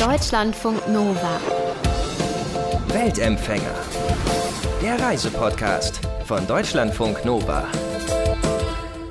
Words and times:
Deutschlandfunk 0.00 0.88
Nova. 0.88 1.38
Weltempfänger. 2.88 3.74
Der 4.80 4.98
Reisepodcast 4.98 6.00
von 6.24 6.46
Deutschlandfunk 6.46 7.22
Nova. 7.26 7.68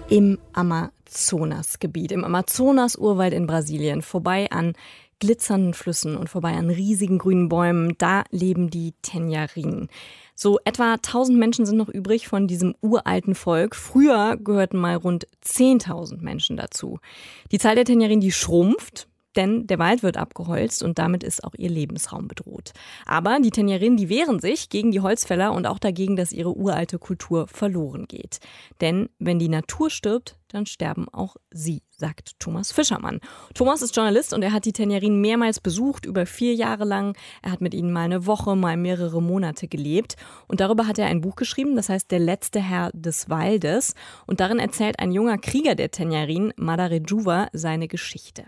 Im 0.09 0.39
Amazonasgebiet, 0.53 2.11
im 2.11 2.23
Amazonas-Urwald 2.23 3.35
in 3.35 3.45
Brasilien, 3.45 4.01
vorbei 4.01 4.49
an 4.49 4.73
glitzernden 5.19 5.75
Flüssen 5.75 6.17
und 6.17 6.27
vorbei 6.27 6.53
an 6.53 6.71
riesigen 6.71 7.19
grünen 7.19 7.49
Bäumen, 7.49 7.93
da 7.99 8.23
leben 8.31 8.71
die 8.71 8.95
Tenjarinen. 9.03 9.89
So 10.33 10.57
etwa 10.65 10.93
1000 10.93 11.37
Menschen 11.37 11.67
sind 11.67 11.77
noch 11.77 11.89
übrig 11.89 12.27
von 12.27 12.47
diesem 12.47 12.73
uralten 12.81 13.35
Volk. 13.35 13.75
Früher 13.75 14.37
gehörten 14.37 14.79
mal 14.79 14.95
rund 14.95 15.27
10.000 15.45 16.21
Menschen 16.21 16.57
dazu. 16.57 16.97
Die 17.51 17.59
Zahl 17.59 17.75
der 17.75 17.85
Tenjarinen, 17.85 18.21
die 18.21 18.31
schrumpft 18.31 19.08
denn 19.35 19.67
der 19.67 19.79
Wald 19.79 20.03
wird 20.03 20.17
abgeholzt 20.17 20.81
und 20.83 20.97
damit 20.97 21.23
ist 21.23 21.43
auch 21.43 21.53
ihr 21.57 21.69
Lebensraum 21.69 22.27
bedroht. 22.27 22.71
Aber 23.05 23.39
die 23.39 23.51
Tenjerinnen, 23.51 23.97
die 23.97 24.09
wehren 24.09 24.39
sich 24.39 24.69
gegen 24.69 24.91
die 24.91 25.01
Holzfäller 25.01 25.53
und 25.53 25.67
auch 25.67 25.79
dagegen, 25.79 26.15
dass 26.15 26.31
ihre 26.31 26.55
uralte 26.55 26.97
Kultur 26.97 27.47
verloren 27.47 28.07
geht. 28.07 28.39
Denn 28.81 29.09
wenn 29.19 29.39
die 29.39 29.49
Natur 29.49 29.89
stirbt, 29.89 30.38
dann 30.53 30.65
sterben 30.65 31.07
auch 31.09 31.35
sie, 31.51 31.83
sagt 31.89 32.39
Thomas 32.39 32.71
Fischermann. 32.71 33.19
Thomas 33.53 33.81
ist 33.81 33.95
Journalist 33.95 34.33
und 34.33 34.41
er 34.41 34.51
hat 34.51 34.65
die 34.65 34.73
Tenjerin 34.73 35.21
mehrmals 35.21 35.59
besucht, 35.59 36.05
über 36.05 36.25
vier 36.25 36.53
Jahre 36.53 36.85
lang. 36.85 37.15
Er 37.41 37.51
hat 37.51 37.61
mit 37.61 37.73
ihnen 37.73 37.91
mal 37.91 38.05
eine 38.05 38.25
Woche, 38.25 38.55
mal 38.55 38.77
mehrere 38.77 39.21
Monate 39.21 39.67
gelebt. 39.67 40.15
Und 40.47 40.59
darüber 40.59 40.87
hat 40.87 40.99
er 40.99 41.07
ein 41.07 41.21
Buch 41.21 41.35
geschrieben, 41.35 41.75
das 41.75 41.89
heißt 41.89 42.11
Der 42.11 42.19
letzte 42.19 42.59
Herr 42.59 42.91
des 42.93 43.29
Waldes. 43.29 43.93
Und 44.25 44.39
darin 44.39 44.59
erzählt 44.59 44.99
ein 44.99 45.11
junger 45.11 45.37
Krieger 45.37 45.75
der 45.75 45.91
Tenjerin, 45.91 46.53
Madare 46.57 47.01
Juva, 47.05 47.47
seine 47.53 47.87
Geschichte. 47.87 48.45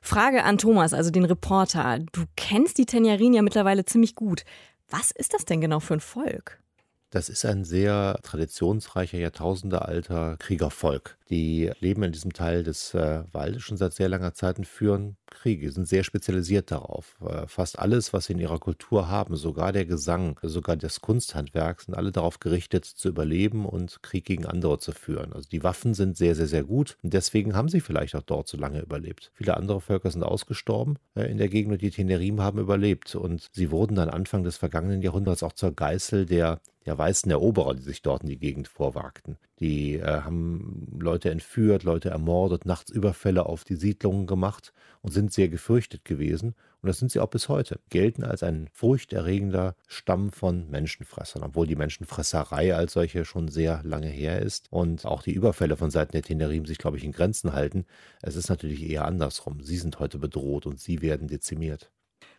Frage 0.00 0.44
an 0.44 0.58
Thomas, 0.58 0.92
also 0.92 1.10
den 1.10 1.24
Reporter. 1.24 1.98
Du 2.12 2.24
kennst 2.36 2.78
die 2.78 2.86
Tenjerin 2.86 3.34
ja 3.34 3.42
mittlerweile 3.42 3.84
ziemlich 3.84 4.14
gut. 4.14 4.44
Was 4.90 5.10
ist 5.10 5.34
das 5.34 5.44
denn 5.44 5.60
genau 5.60 5.80
für 5.80 5.94
ein 5.94 6.00
Volk? 6.00 6.62
Das 7.10 7.30
ist 7.30 7.46
ein 7.46 7.64
sehr 7.64 8.18
traditionsreicher, 8.22 9.16
jahrtausendealter 9.16 10.36
Kriegervolk. 10.38 11.16
Die 11.30 11.70
leben 11.80 12.02
in 12.02 12.12
diesem 12.12 12.34
Teil 12.34 12.62
des 12.64 12.92
äh, 12.92 13.24
Waldes 13.32 13.62
schon 13.62 13.78
seit 13.78 13.94
sehr 13.94 14.10
langer 14.10 14.34
Zeit 14.34 14.58
und 14.58 14.66
führen 14.66 15.16
Kriege, 15.38 15.70
sind 15.70 15.86
sehr 15.86 16.04
spezialisiert 16.04 16.70
darauf. 16.70 17.16
Fast 17.46 17.78
alles, 17.78 18.12
was 18.12 18.26
sie 18.26 18.34
in 18.34 18.38
ihrer 18.38 18.58
Kultur 18.58 19.08
haben, 19.08 19.36
sogar 19.36 19.72
der 19.72 19.86
Gesang, 19.86 20.38
sogar 20.42 20.76
das 20.76 21.00
Kunsthandwerk, 21.00 21.80
sind 21.82 21.94
alle 21.94 22.12
darauf 22.12 22.40
gerichtet, 22.40 22.84
zu 22.84 23.08
überleben 23.08 23.66
und 23.66 24.02
Krieg 24.02 24.24
gegen 24.24 24.46
andere 24.46 24.78
zu 24.78 24.92
führen. 24.92 25.32
Also 25.32 25.48
die 25.48 25.62
Waffen 25.62 25.94
sind 25.94 26.16
sehr, 26.16 26.34
sehr, 26.34 26.46
sehr 26.46 26.64
gut 26.64 26.96
und 27.02 27.12
deswegen 27.14 27.54
haben 27.54 27.68
sie 27.68 27.80
vielleicht 27.80 28.14
auch 28.14 28.22
dort 28.22 28.48
so 28.48 28.56
lange 28.56 28.80
überlebt. 28.80 29.30
Viele 29.34 29.56
andere 29.56 29.80
Völker 29.80 30.10
sind 30.10 30.22
ausgestorben 30.22 30.98
äh, 31.14 31.30
in 31.30 31.38
der 31.38 31.48
Gegend 31.48 31.72
und 31.72 31.82
die 31.82 31.90
Tenerim 31.90 32.40
haben 32.40 32.58
überlebt 32.58 33.14
und 33.14 33.48
sie 33.52 33.70
wurden 33.70 33.96
dann 33.96 34.10
Anfang 34.10 34.42
des 34.42 34.56
vergangenen 34.56 35.02
Jahrhunderts 35.02 35.42
auch 35.42 35.52
zur 35.52 35.72
Geißel 35.72 36.26
der 36.26 36.60
der 36.88 36.96
weißen 36.96 37.30
Eroberer, 37.30 37.74
die 37.74 37.82
sich 37.82 38.00
dort 38.00 38.22
in 38.22 38.30
die 38.30 38.38
Gegend 38.38 38.66
vorwagten. 38.66 39.36
Die 39.60 39.94
äh, 39.94 40.20
haben 40.22 40.96
Leute 41.00 41.30
entführt, 41.30 41.82
Leute 41.82 42.10
ermordet, 42.10 42.64
nachts 42.64 42.90
Überfälle 42.90 43.46
auf 43.46 43.64
die 43.64 43.74
Siedlungen 43.74 44.26
gemacht 44.26 44.72
und 45.02 45.12
sind 45.12 45.32
sehr 45.32 45.48
gefürchtet 45.48 46.04
gewesen. 46.04 46.54
Und 46.80 46.86
das 46.86 46.98
sind 46.98 47.10
sie 47.10 47.18
auch 47.18 47.28
bis 47.28 47.48
heute. 47.48 47.80
Gelten 47.90 48.22
als 48.22 48.44
ein 48.44 48.68
furchterregender 48.72 49.74
Stamm 49.88 50.30
von 50.30 50.70
Menschenfressern, 50.70 51.42
obwohl 51.42 51.66
die 51.66 51.76
Menschenfresserei 51.76 52.74
als 52.74 52.92
solche 52.92 53.24
schon 53.24 53.48
sehr 53.48 53.82
lange 53.82 54.08
her 54.08 54.40
ist 54.40 54.68
und 54.70 55.04
auch 55.04 55.22
die 55.22 55.32
Überfälle 55.32 55.76
von 55.76 55.90
Seiten 55.90 56.12
der 56.12 56.22
Tenerim 56.22 56.64
sich, 56.64 56.78
glaube 56.78 56.96
ich, 56.96 57.04
in 57.04 57.12
Grenzen 57.12 57.52
halten. 57.52 57.84
Es 58.22 58.36
ist 58.36 58.48
natürlich 58.48 58.88
eher 58.88 59.06
andersrum. 59.06 59.60
Sie 59.62 59.76
sind 59.76 59.98
heute 59.98 60.18
bedroht 60.18 60.66
und 60.66 60.78
sie 60.78 61.02
werden 61.02 61.26
dezimiert. 61.26 61.90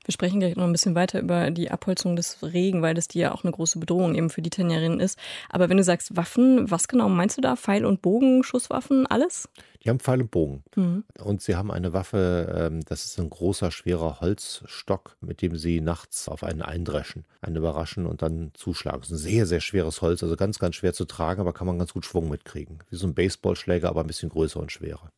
Wir 0.09 0.13
sprechen 0.13 0.39
gleich 0.39 0.55
noch 0.55 0.63
ein 0.63 0.71
bisschen 0.71 0.95
weiter 0.95 1.19
über 1.19 1.51
die 1.51 1.69
Abholzung 1.69 2.15
des 2.15 2.41
Regenwaldes, 2.41 3.09
die 3.09 3.19
ja 3.19 3.31
auch 3.31 3.43
eine 3.43 3.51
große 3.51 3.77
Bedrohung 3.77 4.15
eben 4.15 4.31
für 4.31 4.41
die 4.41 4.49
Tenjerinnen 4.49 4.99
ist. 4.99 5.19
Aber 5.49 5.69
wenn 5.69 5.77
du 5.77 5.83
sagst 5.83 6.17
Waffen, 6.17 6.71
was 6.71 6.87
genau 6.87 7.09
meinst 7.09 7.37
du 7.37 7.41
da? 7.41 7.55
Pfeil 7.55 7.85
und 7.85 8.01
Bogen, 8.01 8.43
Schusswaffen, 8.43 9.05
alles? 9.05 9.49
Die 9.83 9.89
haben 9.89 9.99
Pfeil 9.99 10.21
und 10.21 10.31
Bogen. 10.31 10.63
Mhm. 10.75 11.03
Und 11.23 11.43
sie 11.43 11.55
haben 11.55 11.69
eine 11.69 11.93
Waffe, 11.93 12.55
ähm, 12.57 12.81
das 12.85 13.05
ist 13.05 13.19
ein 13.19 13.29
großer, 13.29 13.69
schwerer 13.69 14.19
Holzstock, 14.19 15.15
mit 15.21 15.43
dem 15.43 15.55
sie 15.57 15.79
nachts 15.79 16.27
auf 16.27 16.43
einen 16.43 16.63
eindreschen, 16.63 17.25
einen 17.41 17.57
überraschen 17.57 18.07
und 18.07 18.23
dann 18.23 18.49
zuschlagen. 18.55 19.01
Das 19.01 19.11
ist 19.11 19.17
ein 19.17 19.29
sehr, 19.29 19.45
sehr 19.45 19.61
schweres 19.61 20.01
Holz, 20.01 20.23
also 20.23 20.35
ganz, 20.35 20.57
ganz 20.57 20.73
schwer 20.73 20.93
zu 20.93 21.05
tragen, 21.05 21.39
aber 21.39 21.53
kann 21.53 21.67
man 21.67 21.77
ganz 21.77 21.93
gut 21.93 22.05
Schwung 22.05 22.29
mitkriegen. 22.29 22.79
Wie 22.89 22.95
so 22.95 23.05
ein 23.05 23.13
Baseballschläger, 23.13 23.87
aber 23.87 24.01
ein 24.01 24.07
bisschen 24.07 24.29
größer 24.29 24.59
und 24.59 24.71
schwerer. 24.71 25.11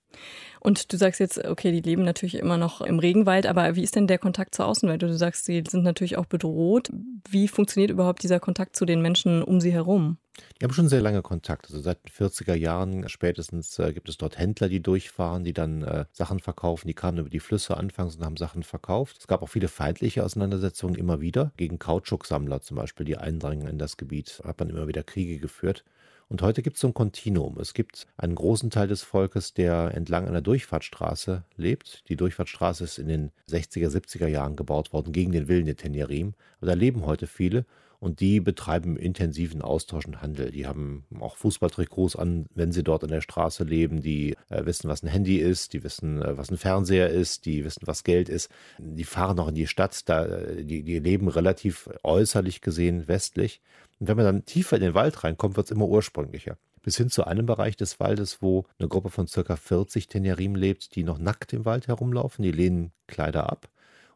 Und 0.59 0.93
du 0.93 0.97
sagst 0.97 1.19
jetzt, 1.19 1.43
okay, 1.43 1.71
die 1.71 1.81
leben 1.81 2.03
natürlich 2.03 2.35
immer 2.35 2.57
noch 2.57 2.81
im 2.81 2.99
Regenwald, 2.99 3.47
aber 3.47 3.75
wie 3.75 3.83
ist 3.83 3.95
denn 3.95 4.05
der 4.05 4.19
Kontakt 4.19 4.53
zur 4.53 4.67
Außenwelt? 4.67 5.01
Du 5.01 5.11
sagst, 5.17 5.45
sie 5.45 5.63
sind 5.67 5.83
natürlich 5.83 6.17
auch 6.17 6.27
bedroht. 6.27 6.91
Wie 7.29 7.47
funktioniert 7.47 7.89
überhaupt 7.89 8.21
dieser 8.21 8.39
Kontakt 8.39 8.75
zu 8.75 8.85
den 8.85 9.01
Menschen 9.01 9.41
um 9.41 9.59
sie 9.59 9.73
herum? 9.73 10.17
Die 10.59 10.63
haben 10.63 10.73
schon 10.73 10.87
sehr 10.87 11.01
lange 11.01 11.21
Kontakt. 11.21 11.65
Also 11.65 11.81
seit 11.81 12.03
den 12.03 12.11
40er 12.11 12.53
Jahren 12.53 13.09
spätestens 13.09 13.77
äh, 13.79 13.91
gibt 13.91 14.07
es 14.07 14.17
dort 14.17 14.37
Händler, 14.37 14.69
die 14.69 14.81
durchfahren, 14.81 15.43
die 15.43 15.53
dann 15.53 15.81
äh, 15.81 16.05
Sachen 16.11 16.39
verkaufen. 16.39 16.87
Die 16.87 16.93
kamen 16.93 17.17
über 17.17 17.29
die 17.29 17.39
Flüsse 17.39 17.77
anfangs 17.77 18.15
und 18.15 18.23
haben 18.23 18.37
Sachen 18.37 18.63
verkauft. 18.63 19.17
Es 19.19 19.27
gab 19.27 19.41
auch 19.41 19.49
viele 19.49 19.67
feindliche 19.67 20.23
Auseinandersetzungen 20.23 20.95
immer 20.95 21.21
wieder 21.21 21.51
gegen 21.57 21.79
Kautschuksammler 21.79 22.61
zum 22.61 22.77
Beispiel, 22.77 23.05
die 23.05 23.17
eindrangen 23.17 23.67
in 23.67 23.77
das 23.77 23.97
Gebiet. 23.97 24.41
Hat 24.45 24.59
man 24.59 24.69
immer 24.69 24.87
wieder 24.87 25.03
Kriege 25.03 25.39
geführt. 25.39 25.83
Und 26.31 26.41
heute 26.41 26.61
gibt 26.61 26.77
es 26.77 26.81
so 26.81 26.87
ein 26.87 26.93
Kontinuum. 26.93 27.59
Es 27.59 27.73
gibt 27.73 28.07
einen 28.15 28.35
großen 28.35 28.69
Teil 28.69 28.87
des 28.87 29.03
Volkes, 29.03 29.53
der 29.53 29.91
entlang 29.93 30.29
einer 30.29 30.39
Durchfahrtsstraße 30.39 31.43
lebt. 31.57 32.07
Die 32.07 32.15
Durchfahrtsstraße 32.15 32.85
ist 32.85 32.99
in 32.99 33.09
den 33.09 33.31
60er, 33.49 33.89
70er 33.89 34.27
Jahren 34.27 34.55
gebaut 34.55 34.93
worden 34.93 35.11
gegen 35.11 35.33
den 35.33 35.49
Willen 35.49 35.65
der 35.65 35.75
Tenjerim. 35.75 36.33
Aber 36.61 36.67
da 36.67 36.73
leben 36.73 37.05
heute 37.05 37.27
viele 37.27 37.65
und 38.01 38.19
die 38.19 38.39
betreiben 38.39 38.97
intensiven 38.97 39.61
Austausch 39.61 40.07
und 40.07 40.23
Handel. 40.23 40.49
Die 40.49 40.65
haben 40.65 41.05
auch 41.19 41.35
Fußballtrikots 41.35 42.15
an, 42.15 42.47
wenn 42.55 42.71
sie 42.71 42.83
dort 42.83 43.03
an 43.03 43.11
der 43.11 43.21
Straße 43.21 43.63
leben. 43.63 44.01
Die 44.01 44.35
äh, 44.49 44.65
wissen, 44.65 44.89
was 44.89 45.03
ein 45.03 45.07
Handy 45.07 45.37
ist, 45.37 45.73
die 45.73 45.83
wissen, 45.83 46.19
äh, 46.19 46.35
was 46.35 46.49
ein 46.49 46.57
Fernseher 46.57 47.11
ist, 47.11 47.45
die 47.45 47.63
wissen, 47.63 47.83
was 47.85 48.03
Geld 48.03 48.27
ist. 48.27 48.49
Die 48.79 49.03
fahren 49.03 49.39
auch 49.39 49.49
in 49.49 49.55
die 49.55 49.67
Stadt, 49.67 50.09
da, 50.09 50.25
äh, 50.25 50.65
die, 50.65 50.81
die 50.81 50.97
leben 50.97 51.27
relativ 51.27 51.89
äußerlich 52.01 52.61
gesehen 52.61 53.07
westlich. 53.07 53.61
Und 53.99 54.07
wenn 54.07 54.17
man 54.17 54.25
dann 54.25 54.45
tiefer 54.45 54.77
in 54.77 54.81
den 54.81 54.95
Wald 54.95 55.23
reinkommt, 55.23 55.55
wird 55.55 55.67
es 55.67 55.71
immer 55.71 55.87
ursprünglicher. 55.87 56.57
Bis 56.81 56.97
hin 56.97 57.11
zu 57.11 57.25
einem 57.25 57.45
Bereich 57.45 57.77
des 57.77 57.99
Waldes, 57.99 58.41
wo 58.41 58.65
eine 58.79 58.89
Gruppe 58.89 59.11
von 59.11 59.27
circa 59.27 59.55
40 59.55 60.07
Tenerim 60.07 60.55
lebt, 60.55 60.95
die 60.95 61.03
noch 61.03 61.19
nackt 61.19 61.53
im 61.53 61.65
Wald 61.65 61.87
herumlaufen. 61.87 62.41
Die 62.41 62.51
lehnen 62.51 62.93
Kleider 63.05 63.51
ab. 63.51 63.69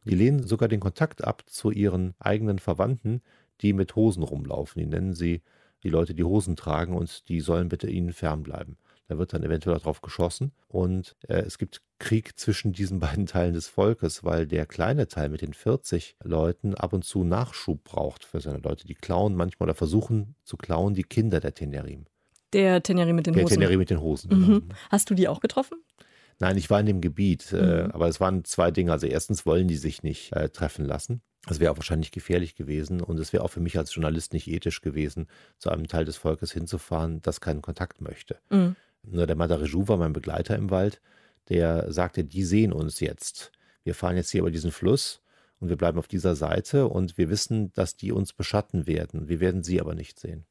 Die 0.05 0.15
lehnen 0.15 0.45
sogar 0.45 0.69
den 0.69 0.79
Kontakt 0.79 1.23
ab 1.23 1.43
zu 1.47 1.71
ihren 1.71 2.15
eigenen 2.19 2.59
Verwandten, 2.59 3.21
die 3.61 3.73
mit 3.73 3.95
Hosen 3.95 4.23
rumlaufen. 4.23 4.79
Die 4.79 4.87
nennen 4.87 5.13
sie 5.13 5.41
die 5.83 5.89
Leute, 5.89 6.13
die 6.13 6.23
Hosen 6.23 6.55
tragen 6.55 6.95
und 6.95 7.29
die 7.29 7.41
sollen 7.41 7.69
bitte 7.69 7.89
ihnen 7.89 8.13
fernbleiben. 8.13 8.77
Da 9.07 9.19
wird 9.19 9.33
dann 9.33 9.43
eventuell 9.43 9.77
darauf 9.77 10.01
geschossen. 10.01 10.51
Und 10.67 11.15
äh, 11.27 11.41
es 11.41 11.57
gibt 11.57 11.81
Krieg 11.99 12.39
zwischen 12.39 12.73
diesen 12.73 12.99
beiden 13.01 13.27
Teilen 13.27 13.53
des 13.53 13.67
Volkes, 13.67 14.23
weil 14.23 14.47
der 14.47 14.65
kleine 14.65 15.07
Teil 15.07 15.29
mit 15.29 15.41
den 15.41 15.53
40 15.53 16.15
Leuten 16.23 16.73
ab 16.73 16.93
und 16.93 17.05
zu 17.05 17.23
Nachschub 17.23 17.83
braucht 17.83 18.25
für 18.25 18.41
seine 18.41 18.57
Leute. 18.57 18.87
Die 18.87 18.95
klauen 18.95 19.35
manchmal 19.35 19.69
oder 19.69 19.75
versuchen 19.75 20.35
zu 20.43 20.57
klauen 20.57 20.93
die 20.95 21.03
Kinder 21.03 21.39
der 21.39 21.53
Tenerim. 21.53 22.05
Der 22.53 22.81
Tenerim 22.81 23.15
mit 23.15 23.27
den 23.27 23.33
der 23.33 23.43
Hosen. 23.43 23.49
Der 23.49 23.59
Tenerim 23.59 23.79
mit 23.79 23.89
den 23.89 24.01
Hosen. 24.01 24.37
Mhm. 24.37 24.45
Genau. 24.45 24.75
Hast 24.89 25.09
du 25.09 25.13
die 25.13 25.27
auch 25.27 25.39
getroffen? 25.39 25.77
Nein, 26.39 26.57
ich 26.57 26.69
war 26.69 26.79
in 26.79 26.85
dem 26.85 27.01
Gebiet, 27.01 27.53
äh, 27.53 27.55
mhm. 27.55 27.61
äh, 27.61 27.93
aber 27.93 28.07
es 28.07 28.19
waren 28.19 28.43
zwei 28.43 28.71
Dinge. 28.71 28.91
Also 28.91 29.07
erstens 29.07 29.45
wollen 29.45 29.67
die 29.67 29.77
sich 29.77 30.03
nicht 30.03 30.33
äh, 30.33 30.49
treffen 30.49 30.85
lassen. 30.85 31.21
Das 31.47 31.59
wäre 31.59 31.71
auch 31.71 31.77
wahrscheinlich 31.77 32.11
gefährlich 32.11 32.55
gewesen 32.55 33.01
und 33.01 33.19
es 33.19 33.31
wäre 33.33 33.43
auch 33.43 33.49
für 33.49 33.59
mich 33.59 33.77
als 33.77 33.93
Journalist 33.93 34.33
nicht 34.33 34.47
ethisch 34.47 34.81
gewesen, 34.81 35.27
zu 35.59 35.69
einem 35.69 35.87
Teil 35.87 36.05
des 36.05 36.17
Volkes 36.17 36.51
hinzufahren, 36.51 37.21
das 37.21 37.41
keinen 37.41 37.61
Kontakt 37.61 38.01
möchte. 38.01 38.37
Mhm. 38.49 38.75
Nur 39.03 39.27
der 39.27 39.35
Madarejou 39.35 39.87
war 39.87 39.97
mein 39.97 40.13
Begleiter 40.13 40.55
im 40.55 40.71
Wald, 40.71 41.01
der 41.49 41.91
sagte, 41.91 42.23
die 42.23 42.43
sehen 42.43 42.73
uns 42.73 42.99
jetzt. 42.99 43.51
Wir 43.83 43.93
fahren 43.93 44.15
jetzt 44.15 44.31
hier 44.31 44.41
über 44.41 44.51
diesen 44.51 44.71
Fluss 44.71 45.21
und 45.59 45.69
wir 45.69 45.77
bleiben 45.77 45.99
auf 45.99 46.07
dieser 46.07 46.35
Seite 46.35 46.87
und 46.87 47.17
wir 47.17 47.29
wissen, 47.29 47.71
dass 47.73 47.95
die 47.95 48.11
uns 48.11 48.33
beschatten 48.33 48.87
werden. 48.87 49.27
Wir 49.27 49.39
werden 49.39 49.63
sie 49.63 49.79
aber 49.79 49.93
nicht 49.93 50.19
sehen. 50.19 50.45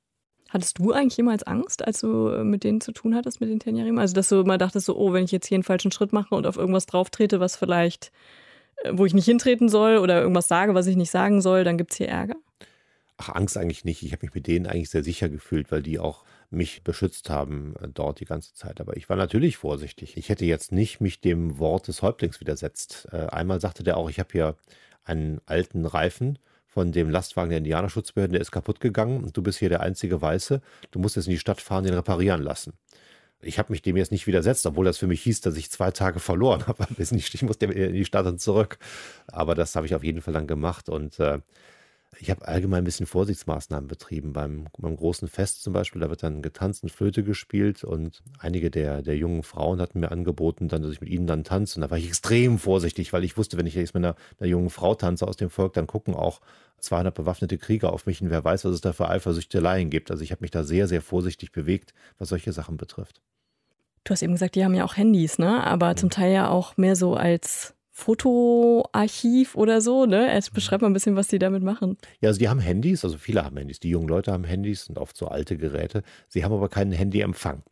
Hattest 0.54 0.78
du 0.78 0.92
eigentlich 0.92 1.16
jemals 1.16 1.42
Angst, 1.42 1.84
als 1.84 2.00
du 2.00 2.28
äh, 2.28 2.44
mit 2.44 2.62
denen 2.62 2.80
zu 2.80 2.92
tun 2.92 3.16
hattest, 3.16 3.40
mit 3.40 3.50
den 3.50 3.58
Tenjarim? 3.58 3.98
Also, 3.98 4.14
dass 4.14 4.28
du 4.28 4.40
immer 4.40 4.56
dachtest, 4.56 4.86
so, 4.86 4.96
oh, 4.96 5.12
wenn 5.12 5.24
ich 5.24 5.32
jetzt 5.32 5.48
hier 5.48 5.56
einen 5.56 5.64
falschen 5.64 5.90
Schritt 5.90 6.12
mache 6.12 6.32
und 6.36 6.46
auf 6.46 6.56
irgendwas 6.56 6.86
drauf 6.86 7.10
trete, 7.10 7.40
was 7.40 7.56
vielleicht, 7.56 8.12
wo 8.92 9.06
ich 9.06 9.14
nicht 9.14 9.24
hintreten 9.24 9.68
soll 9.68 9.98
oder 9.98 10.20
irgendwas 10.20 10.48
sage, 10.48 10.74
was 10.74 10.86
ich 10.86 10.96
nicht 10.96 11.10
sagen 11.10 11.40
soll, 11.40 11.64
dann 11.64 11.78
gibt 11.78 11.92
es 11.92 11.98
hier 11.98 12.08
Ärger? 12.08 12.36
Ach, 13.16 13.28
Angst 13.30 13.56
eigentlich 13.56 13.84
nicht. 13.84 14.02
Ich 14.02 14.12
habe 14.12 14.26
mich 14.26 14.34
mit 14.34 14.46
denen 14.46 14.66
eigentlich 14.66 14.90
sehr 14.90 15.04
sicher 15.04 15.28
gefühlt, 15.28 15.70
weil 15.70 15.82
die 15.82 15.98
auch 15.98 16.24
mich 16.50 16.82
beschützt 16.82 17.30
haben 17.30 17.74
äh, 17.80 17.88
dort 17.88 18.20
die 18.20 18.24
ganze 18.24 18.54
Zeit. 18.54 18.80
Aber 18.80 18.96
ich 18.96 19.08
war 19.08 19.16
natürlich 19.16 19.56
vorsichtig. 19.56 20.16
Ich 20.16 20.28
hätte 20.28 20.44
jetzt 20.44 20.72
nicht 20.72 21.00
mich 21.00 21.20
dem 21.20 21.58
Wort 21.58 21.88
des 21.88 22.02
Häuptlings 22.02 22.40
widersetzt. 22.40 23.08
Einmal 23.12 23.60
sagte 23.60 23.82
der 23.82 23.96
auch, 23.96 24.10
ich 24.10 24.18
habe 24.18 24.30
hier 24.32 24.56
einen 25.04 25.40
alten 25.46 25.86
Reifen 25.86 26.38
von 26.66 26.90
dem 26.90 27.08
Lastwagen 27.08 27.50
der 27.50 27.58
Indianerschutzbehörden, 27.58 28.32
der 28.32 28.40
ist 28.40 28.50
kaputt 28.50 28.80
gegangen 28.80 29.22
und 29.22 29.36
du 29.36 29.42
bist 29.42 29.60
hier 29.60 29.68
der 29.68 29.80
einzige 29.80 30.20
Weiße. 30.20 30.60
Du 30.90 30.98
musst 30.98 31.14
jetzt 31.14 31.26
in 31.26 31.32
die 31.32 31.38
Stadt 31.38 31.60
fahren, 31.60 31.84
den 31.84 31.94
reparieren 31.94 32.42
lassen. 32.42 32.72
Ich 33.44 33.58
habe 33.58 33.72
mich 33.72 33.82
dem 33.82 33.96
jetzt 33.96 34.12
nicht 34.12 34.26
widersetzt, 34.26 34.66
obwohl 34.66 34.84
das 34.84 34.98
für 34.98 35.06
mich 35.06 35.22
hieß, 35.22 35.40
dass 35.40 35.56
ich 35.56 35.70
zwei 35.70 35.90
Tage 35.90 36.20
verloren 36.20 36.64
habe. 36.66 36.86
Ich 36.98 37.42
musste 37.42 37.66
in 37.66 37.92
die 37.92 38.04
Stadt 38.04 38.26
und 38.26 38.40
zurück. 38.40 38.78
Aber 39.26 39.54
das 39.54 39.76
habe 39.76 39.86
ich 39.86 39.94
auf 39.94 40.04
jeden 40.04 40.22
Fall 40.22 40.34
dann 40.34 40.46
gemacht. 40.46 40.88
Und 40.88 41.18
äh, 41.20 41.40
ich 42.20 42.30
habe 42.30 42.46
allgemein 42.46 42.82
ein 42.82 42.84
bisschen 42.84 43.06
Vorsichtsmaßnahmen 43.06 43.88
betrieben. 43.88 44.32
Beim, 44.32 44.66
beim 44.78 44.96
großen 44.96 45.28
Fest 45.28 45.62
zum 45.62 45.72
Beispiel, 45.72 46.00
da 46.00 46.10
wird 46.10 46.22
dann 46.22 46.42
getanzt 46.42 46.82
und 46.82 46.90
Flöte 46.90 47.24
gespielt 47.24 47.84
und 47.84 48.22
einige 48.38 48.70
der, 48.70 49.02
der 49.02 49.16
jungen 49.16 49.42
Frauen 49.42 49.80
hatten 49.80 50.00
mir 50.00 50.12
angeboten, 50.12 50.68
dann, 50.68 50.82
dass 50.82 50.92
ich 50.92 51.00
mit 51.00 51.10
ihnen 51.10 51.26
dann 51.26 51.44
tanze. 51.44 51.76
Und 51.76 51.82
da 51.82 51.90
war 51.90 51.98
ich 51.98 52.06
extrem 52.06 52.58
vorsichtig, 52.58 53.12
weil 53.12 53.24
ich 53.24 53.36
wusste, 53.36 53.56
wenn 53.56 53.66
ich 53.66 53.74
jetzt 53.74 53.94
mit 53.94 54.04
einer, 54.04 54.16
einer 54.38 54.48
jungen 54.48 54.70
Frau 54.70 54.94
tanze 54.94 55.26
aus 55.26 55.36
dem 55.36 55.50
Volk, 55.50 55.72
dann 55.74 55.86
gucken 55.86 56.14
auch 56.14 56.40
200 56.78 57.14
bewaffnete 57.14 57.58
Krieger 57.58 57.92
auf 57.92 58.06
mich 58.06 58.20
und 58.20 58.30
wer 58.30 58.44
weiß, 58.44 58.64
was 58.64 58.72
es 58.72 58.80
da 58.80 58.92
für 58.92 59.08
Eifersüchteleien 59.08 59.90
gibt. 59.90 60.10
Also 60.10 60.22
ich 60.22 60.30
habe 60.32 60.42
mich 60.42 60.50
da 60.50 60.64
sehr, 60.64 60.86
sehr 60.86 61.02
vorsichtig 61.02 61.52
bewegt, 61.52 61.94
was 62.18 62.28
solche 62.28 62.52
Sachen 62.52 62.76
betrifft. 62.76 63.20
Du 64.04 64.12
hast 64.12 64.22
eben 64.22 64.34
gesagt, 64.34 64.54
die 64.54 64.64
haben 64.64 64.74
ja 64.74 64.84
auch 64.84 64.96
Handys, 64.96 65.38
ne? 65.38 65.64
Aber 65.64 65.90
mhm. 65.90 65.96
zum 65.96 66.10
Teil 66.10 66.32
ja 66.32 66.48
auch 66.48 66.76
mehr 66.76 66.94
so 66.94 67.14
als 67.14 67.74
Fotoarchiv 67.90 69.54
oder 69.54 69.80
so, 69.80 70.04
ne? 70.04 70.30
Erst 70.30 70.52
beschreib 70.52 70.82
mal 70.82 70.88
ein 70.88 70.92
bisschen, 70.92 71.16
was 71.16 71.28
die 71.28 71.38
damit 71.38 71.62
machen. 71.62 71.96
Ja, 72.20 72.28
also 72.28 72.38
die 72.38 72.48
haben 72.48 72.58
Handys, 72.58 73.04
also 73.04 73.16
viele 73.16 73.44
haben 73.44 73.56
Handys. 73.56 73.80
Die 73.80 73.88
jungen 73.88 74.08
Leute 74.08 74.32
haben 74.32 74.44
Handys, 74.44 74.86
sind 74.86 74.98
oft 74.98 75.16
so 75.16 75.28
alte 75.28 75.56
Geräte. 75.56 76.02
Sie 76.28 76.44
haben 76.44 76.52
aber 76.52 76.68
keinen 76.68 76.92
Handyempfang. 76.92 77.62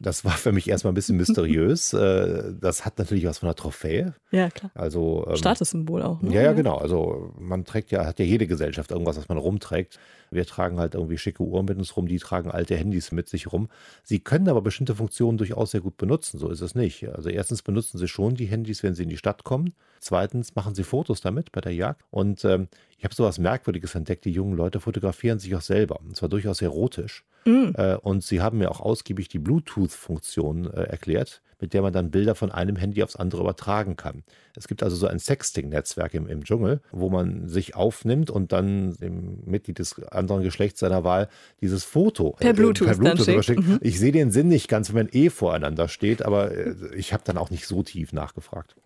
Das 0.00 0.24
war 0.24 0.32
für 0.32 0.52
mich 0.52 0.68
erstmal 0.68 0.92
ein 0.92 0.94
bisschen 0.94 1.16
mysteriös. 1.16 1.94
Äh, 2.04 2.54
das 2.60 2.84
hat 2.84 2.98
natürlich 2.98 3.24
was 3.24 3.38
von 3.38 3.48
einer 3.48 3.54
Trophäe. 3.54 4.14
Ja, 4.30 4.50
klar. 4.50 4.70
Also, 4.74 5.26
ähm, 5.28 5.36
Statussymbol 5.36 6.02
auch. 6.02 6.20
Ne? 6.22 6.34
Ja, 6.34 6.42
ja, 6.42 6.52
genau. 6.52 6.76
Also 6.76 7.32
man 7.38 7.64
trägt 7.64 7.92
ja, 7.92 8.04
hat 8.04 8.18
ja 8.18 8.24
jede 8.24 8.46
Gesellschaft 8.46 8.90
irgendwas, 8.90 9.16
was 9.16 9.28
man 9.28 9.38
rumträgt. 9.38 9.98
Wir 10.30 10.44
tragen 10.44 10.78
halt 10.78 10.94
irgendwie 10.94 11.16
schicke 11.16 11.42
Uhren 11.42 11.66
mit 11.66 11.78
uns 11.78 11.96
rum, 11.96 12.08
die 12.08 12.18
tragen 12.18 12.50
alte 12.50 12.76
Handys 12.76 13.12
mit 13.12 13.28
sich 13.28 13.52
rum. 13.52 13.68
Sie 14.02 14.18
können 14.18 14.48
aber 14.48 14.60
bestimmte 14.60 14.96
Funktionen 14.96 15.38
durchaus 15.38 15.70
sehr 15.70 15.80
gut 15.80 15.96
benutzen, 15.96 16.38
so 16.38 16.50
ist 16.50 16.60
es 16.60 16.74
nicht. 16.74 17.08
Also 17.08 17.28
erstens 17.28 17.62
benutzen 17.62 17.98
sie 17.98 18.08
schon 18.08 18.34
die 18.34 18.46
Handys, 18.46 18.82
wenn 18.82 18.94
sie 18.94 19.04
in 19.04 19.08
die 19.08 19.16
Stadt 19.16 19.44
kommen. 19.44 19.74
Zweitens 20.04 20.54
machen 20.54 20.74
sie 20.74 20.84
Fotos 20.84 21.22
damit 21.22 21.50
bei 21.50 21.62
der 21.62 21.72
Jagd. 21.72 22.02
Und 22.10 22.44
ähm, 22.44 22.68
ich 22.98 23.04
habe 23.04 23.14
so 23.14 23.24
was 23.24 23.38
Merkwürdiges 23.38 23.94
entdeckt. 23.94 24.26
Die 24.26 24.32
jungen 24.32 24.54
Leute 24.54 24.78
fotografieren 24.78 25.38
sich 25.38 25.54
auch 25.56 25.62
selber. 25.62 25.98
Und 25.98 26.14
zwar 26.14 26.28
durchaus 26.28 26.60
erotisch. 26.60 27.24
Mhm. 27.46 27.72
Äh, 27.76 27.96
und 27.96 28.22
sie 28.22 28.42
haben 28.42 28.58
mir 28.58 28.70
auch 28.70 28.80
ausgiebig 28.80 29.28
die 29.28 29.38
Bluetooth-Funktion 29.38 30.70
äh, 30.70 30.82
erklärt, 30.82 31.40
mit 31.64 31.72
der 31.72 31.80
man 31.80 31.94
dann 31.94 32.10
Bilder 32.10 32.34
von 32.34 32.52
einem 32.52 32.76
Handy 32.76 33.02
aufs 33.02 33.16
andere 33.16 33.40
übertragen 33.40 33.96
kann. 33.96 34.22
Es 34.54 34.68
gibt 34.68 34.82
also 34.82 34.96
so 34.96 35.06
ein 35.06 35.18
Sexting-Netzwerk 35.18 36.12
im, 36.12 36.26
im 36.26 36.44
Dschungel, 36.44 36.82
wo 36.92 37.08
man 37.08 37.48
sich 37.48 37.74
aufnimmt 37.74 38.28
und 38.28 38.52
dann 38.52 38.94
dem 38.98 39.38
Mitglied 39.46 39.78
des 39.78 39.98
anderen 40.02 40.42
Geschlechts 40.42 40.80
seiner 40.80 41.04
Wahl 41.04 41.30
dieses 41.62 41.82
Foto 41.82 42.36
per 42.38 42.52
Bluetooth, 42.52 42.86
per 42.86 42.98
Bluetooth 42.98 43.28
überschickt. 43.28 43.66
Mhm. 43.66 43.78
Ich 43.80 43.98
sehe 43.98 44.12
den 44.12 44.30
Sinn 44.30 44.48
nicht 44.48 44.68
ganz, 44.68 44.90
wenn 44.90 45.06
man 45.06 45.08
eh 45.12 45.30
voreinander 45.30 45.88
steht, 45.88 46.22
aber 46.22 46.52
äh, 46.52 46.74
ich 46.94 47.14
habe 47.14 47.22
dann 47.24 47.38
auch 47.38 47.48
nicht 47.48 47.66
so 47.66 47.82
tief 47.82 48.12
nachgefragt. 48.12 48.76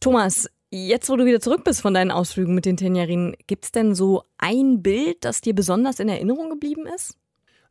Thomas, 0.00 0.50
Jetzt, 0.74 1.10
wo 1.10 1.16
du 1.16 1.26
wieder 1.26 1.40
zurück 1.40 1.64
bist 1.64 1.82
von 1.82 1.92
deinen 1.92 2.10
Ausflügen 2.10 2.54
mit 2.54 2.64
den 2.64 2.78
Tenjarin, 2.78 3.36
gibt 3.46 3.66
es 3.66 3.72
denn 3.72 3.94
so 3.94 4.24
ein 4.38 4.82
Bild, 4.82 5.22
das 5.22 5.42
dir 5.42 5.54
besonders 5.54 6.00
in 6.00 6.08
Erinnerung 6.08 6.48
geblieben 6.48 6.86
ist? 6.86 7.18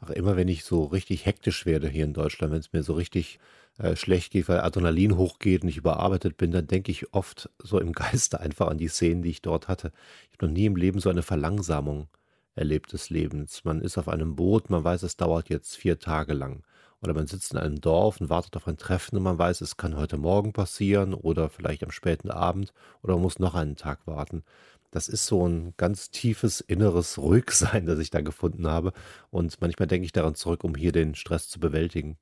Ach, 0.01 0.09
immer 0.09 0.35
wenn 0.35 0.47
ich 0.47 0.63
so 0.63 0.85
richtig 0.85 1.25
hektisch 1.25 1.65
werde 1.65 1.87
hier 1.87 2.05
in 2.05 2.13
Deutschland, 2.13 2.51
wenn 2.51 2.59
es 2.59 2.73
mir 2.73 2.81
so 2.81 2.93
richtig 2.93 3.39
äh, 3.81 3.95
schlecht 3.95 4.31
geht, 4.31 4.47
weil 4.47 4.59
Adrenalin 4.59 5.17
hochgeht 5.17 5.63
und 5.63 5.69
ich 5.69 5.77
überarbeitet 5.77 6.37
bin, 6.37 6.51
dann 6.51 6.67
denke 6.67 6.91
ich 6.91 7.13
oft 7.13 7.49
so 7.59 7.79
im 7.79 7.93
Geiste 7.93 8.39
einfach 8.39 8.67
an 8.67 8.77
die 8.77 8.87
Szenen, 8.87 9.23
die 9.23 9.29
ich 9.29 9.41
dort 9.41 9.67
hatte. 9.67 9.91
Ich 10.29 10.37
habe 10.37 10.47
noch 10.47 10.53
nie 10.53 10.65
im 10.65 10.75
Leben 10.75 10.99
so 10.99 11.09
eine 11.09 11.23
Verlangsamung 11.23 12.07
erlebt 12.55 12.93
des 12.93 13.09
Lebens. 13.09 13.63
Man 13.63 13.81
ist 13.81 13.97
auf 13.97 14.07
einem 14.07 14.35
Boot, 14.35 14.69
man 14.69 14.83
weiß, 14.83 15.03
es 15.03 15.17
dauert 15.17 15.49
jetzt 15.49 15.75
vier 15.75 15.99
Tage 15.99 16.33
lang. 16.33 16.63
Oder 17.01 17.15
man 17.15 17.25
sitzt 17.25 17.53
in 17.53 17.57
einem 17.57 17.81
Dorf 17.81 18.21
und 18.21 18.29
wartet 18.29 18.55
auf 18.55 18.67
ein 18.67 18.77
Treffen 18.77 19.17
und 19.17 19.23
man 19.23 19.39
weiß, 19.39 19.61
es 19.61 19.77
kann 19.77 19.97
heute 19.97 20.17
Morgen 20.17 20.53
passieren 20.53 21.15
oder 21.15 21.49
vielleicht 21.49 21.83
am 21.83 21.89
späten 21.89 22.29
Abend 22.29 22.73
oder 23.01 23.15
man 23.15 23.23
muss 23.23 23.39
noch 23.39 23.55
einen 23.55 23.75
Tag 23.75 24.05
warten. 24.05 24.43
Das 24.91 25.07
ist 25.07 25.25
so 25.25 25.47
ein 25.47 25.73
ganz 25.77 26.11
tiefes 26.11 26.61
inneres 26.61 27.17
Ruhigsein, 27.17 27.85
das 27.87 27.99
ich 27.99 28.11
da 28.11 28.21
gefunden 28.21 28.67
habe. 28.67 28.93
Und 29.31 29.59
manchmal 29.61 29.87
denke 29.87 30.05
ich 30.05 30.11
daran 30.11 30.35
zurück, 30.35 30.63
um 30.63 30.75
hier 30.75 30.91
den 30.91 31.15
Stress 31.15 31.49
zu 31.49 31.59
bewältigen. 31.59 32.17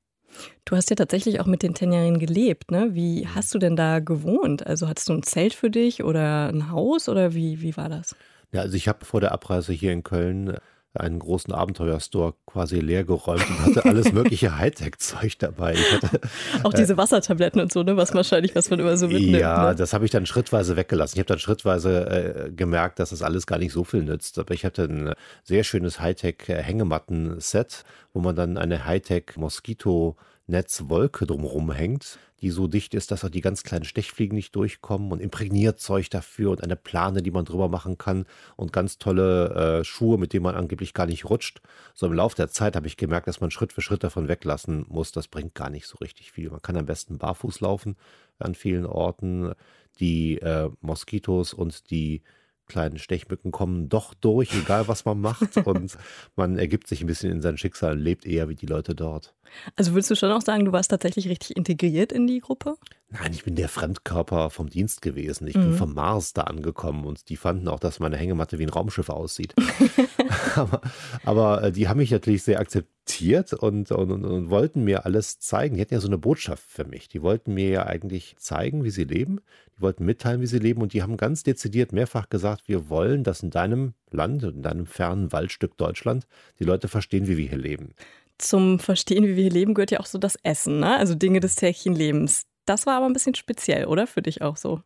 Du 0.64 0.76
hast 0.76 0.90
ja 0.90 0.96
tatsächlich 0.96 1.40
auch 1.40 1.46
mit 1.46 1.62
den 1.62 1.74
Tenjarin 1.74 2.18
gelebt, 2.18 2.70
ne? 2.70 2.90
Wie 2.92 3.26
hast 3.26 3.54
du 3.54 3.58
denn 3.58 3.76
da 3.76 3.98
gewohnt? 3.98 4.66
Also 4.66 4.88
hattest 4.88 5.08
du 5.08 5.14
ein 5.14 5.22
Zelt 5.22 5.54
für 5.54 5.70
dich 5.70 6.04
oder 6.04 6.48
ein 6.48 6.70
Haus 6.70 7.08
oder 7.08 7.34
wie, 7.34 7.60
wie 7.60 7.76
war 7.76 7.88
das? 7.88 8.14
Ja, 8.52 8.62
also 8.62 8.76
ich 8.76 8.88
habe 8.88 9.04
vor 9.04 9.20
der 9.20 9.32
Abreise 9.32 9.72
hier 9.72 9.92
in 9.92 10.02
Köln 10.02 10.56
einen 10.94 11.20
großen 11.20 11.54
Abenteuerstore 11.54 12.34
quasi 12.46 12.80
leer 12.80 13.04
geräumt 13.04 13.46
und 13.48 13.66
hatte 13.66 13.84
alles 13.84 14.12
mögliche 14.12 14.58
Hightech-Zeug 14.58 15.38
dabei. 15.38 15.76
Hatte, 15.76 16.20
auch 16.64 16.72
diese 16.72 16.94
äh, 16.94 16.96
Wassertabletten 16.96 17.60
und 17.60 17.72
so, 17.72 17.82
ne? 17.82 17.96
Was 17.96 18.12
wahrscheinlich, 18.12 18.54
was 18.56 18.70
man 18.70 18.80
immer 18.80 18.96
so 18.96 19.06
mitnimmt. 19.06 19.38
Ja, 19.38 19.68
ne? 19.68 19.76
das 19.76 19.92
habe 19.92 20.04
ich 20.04 20.10
dann 20.10 20.26
schrittweise 20.26 20.76
weggelassen. 20.76 21.16
Ich 21.16 21.20
habe 21.20 21.28
dann 21.28 21.38
schrittweise 21.38 22.48
äh, 22.48 22.50
gemerkt, 22.50 22.98
dass 22.98 23.10
das 23.10 23.22
alles 23.22 23.46
gar 23.46 23.58
nicht 23.58 23.72
so 23.72 23.84
viel 23.84 24.02
nützt. 24.02 24.38
Aber 24.38 24.52
ich 24.52 24.64
hatte 24.64 24.84
ein 24.84 25.14
sehr 25.44 25.62
schönes 25.62 26.00
Hightech-Hängematten-Set, 26.00 27.84
wo 28.12 28.20
man 28.20 28.34
dann 28.34 28.58
eine 28.58 28.84
Hightech-Moskito- 28.84 30.16
Netzwolke 30.50 31.26
drumherum 31.26 31.72
hängt, 31.72 32.18
die 32.40 32.50
so 32.50 32.66
dicht 32.66 32.94
ist, 32.94 33.10
dass 33.10 33.24
auch 33.24 33.30
die 33.30 33.40
ganz 33.40 33.62
kleinen 33.62 33.84
Stechfliegen 33.84 34.34
nicht 34.34 34.54
durchkommen 34.56 35.12
und 35.12 35.20
imprägniert 35.20 35.80
Zeug 35.80 36.10
dafür 36.10 36.50
und 36.50 36.62
eine 36.62 36.76
Plane, 36.76 37.22
die 37.22 37.30
man 37.30 37.44
drüber 37.44 37.68
machen 37.68 37.98
kann 37.98 38.26
und 38.56 38.72
ganz 38.72 38.98
tolle 38.98 39.80
äh, 39.80 39.84
Schuhe, 39.84 40.18
mit 40.18 40.32
denen 40.32 40.44
man 40.44 40.54
angeblich 40.54 40.94
gar 40.94 41.06
nicht 41.06 41.28
rutscht. 41.28 41.60
So 41.94 42.06
im 42.06 42.12
Laufe 42.12 42.36
der 42.36 42.50
Zeit 42.50 42.76
habe 42.76 42.86
ich 42.86 42.96
gemerkt, 42.96 43.26
dass 43.26 43.40
man 43.40 43.50
Schritt 43.50 43.72
für 43.72 43.82
Schritt 43.82 44.04
davon 44.04 44.28
weglassen 44.28 44.86
muss. 44.88 45.12
Das 45.12 45.28
bringt 45.28 45.54
gar 45.54 45.70
nicht 45.70 45.86
so 45.86 45.98
richtig 45.98 46.32
viel. 46.32 46.50
Man 46.50 46.62
kann 46.62 46.76
am 46.76 46.86
besten 46.86 47.18
barfuß 47.18 47.60
laufen 47.60 47.96
an 48.38 48.54
vielen 48.54 48.86
Orten. 48.86 49.52
Die 49.98 50.38
äh, 50.38 50.70
Moskitos 50.80 51.52
und 51.52 51.90
die 51.90 52.22
kleinen 52.70 52.98
Stechmücken 52.98 53.52
kommen 53.52 53.88
doch 53.88 54.14
durch, 54.14 54.54
egal 54.54 54.88
was 54.88 55.04
man 55.04 55.20
macht. 55.20 55.56
und 55.66 55.98
man 56.36 56.58
ergibt 56.58 56.88
sich 56.88 57.02
ein 57.02 57.06
bisschen 57.06 57.30
in 57.30 57.42
sein 57.42 57.58
Schicksal 57.58 57.92
und 57.92 57.98
lebt 57.98 58.24
eher 58.24 58.48
wie 58.48 58.54
die 58.54 58.66
Leute 58.66 58.94
dort. 58.94 59.34
Also 59.76 59.92
würdest 59.92 60.10
du 60.10 60.14
schon 60.14 60.30
auch 60.30 60.42
sagen, 60.42 60.64
du 60.64 60.72
warst 60.72 60.90
tatsächlich 60.90 61.28
richtig 61.28 61.56
integriert 61.56 62.12
in 62.12 62.26
die 62.26 62.40
Gruppe? 62.40 62.76
Nein, 63.10 63.32
ich 63.32 63.42
bin 63.42 63.56
der 63.56 63.68
Fremdkörper 63.68 64.50
vom 64.50 64.70
Dienst 64.70 65.02
gewesen. 65.02 65.48
Ich 65.48 65.56
mhm. 65.56 65.62
bin 65.62 65.72
vom 65.74 65.94
Mars 65.94 66.32
da 66.32 66.42
angekommen 66.42 67.04
und 67.04 67.28
die 67.28 67.36
fanden 67.36 67.66
auch, 67.66 67.80
dass 67.80 67.98
meine 67.98 68.16
Hängematte 68.16 68.58
wie 68.60 68.64
ein 68.64 68.70
Raumschiff 68.70 69.08
aussieht. 69.08 69.54
aber, 70.54 70.80
aber, 71.24 71.64
äh, 71.64 71.72
die 71.72 71.88
haben 71.88 71.98
mich 71.98 72.12
natürlich 72.12 72.44
sehr 72.44 72.60
akzeptiert 72.60 72.99
und, 73.18 73.90
und, 73.92 74.12
und, 74.12 74.24
und, 74.24 74.50
wollten 74.50 74.84
mir 74.84 75.04
alles 75.06 75.38
zeigen. 75.38 75.76
Die 75.76 75.80
hatten 75.80 75.94
ja 75.94 76.00
so 76.00 76.08
eine 76.08 76.18
Botschaft 76.18 76.64
für 76.68 76.84
mich. 76.84 77.08
Die 77.08 77.22
wollten 77.22 77.54
mir 77.54 77.68
ja 77.68 77.86
eigentlich 77.86 78.36
zeigen, 78.38 78.84
wie 78.84 78.90
sie 78.90 79.04
leben. 79.04 79.40
Die 79.76 79.82
wollten 79.82 80.04
mitteilen, 80.04 80.40
wie 80.40 80.46
sie 80.46 80.58
leben 80.58 80.82
und 80.82 80.92
die 80.92 81.02
haben 81.02 81.16
ganz 81.16 81.42
dezidiert 81.42 81.92
mehrfach 81.92 82.28
gesagt, 82.28 82.68
wir 82.68 82.88
wollen, 82.88 83.24
dass 83.24 83.42
in 83.42 83.50
deinem 83.50 83.94
Land, 84.10 84.42
in 84.42 84.62
deinem 84.62 84.86
fernen 84.86 85.32
Waldstück 85.32 85.76
Deutschland, 85.76 86.26
die 86.58 86.64
Leute 86.64 86.88
verstehen, 86.88 87.28
wie 87.28 87.36
wir 87.36 87.48
hier 87.48 87.58
leben 87.58 87.94
zum 88.38 88.78
Verstehen, 88.78 89.24
wie 89.24 89.36
wir 89.36 89.42
hier 89.42 89.52
leben, 89.52 89.74
gehört 89.74 89.90
ja 89.90 90.00
auch 90.00 90.06
so 90.06 90.18
das 90.18 90.36
Essen, 90.42 90.80
ne? 90.80 90.96
also 90.96 91.14
Dinge 91.14 91.40
des 91.40 91.56
täglichen 91.56 91.94
Lebens. 91.94 92.46
Das 92.64 92.86
war 92.86 92.96
aber 92.96 93.06
ein 93.06 93.12
bisschen 93.12 93.34
speziell, 93.34 93.86
oder? 93.86 94.06
Für 94.06 94.22
dich 94.22 94.42
auch 94.42 94.56
so? 94.56 94.80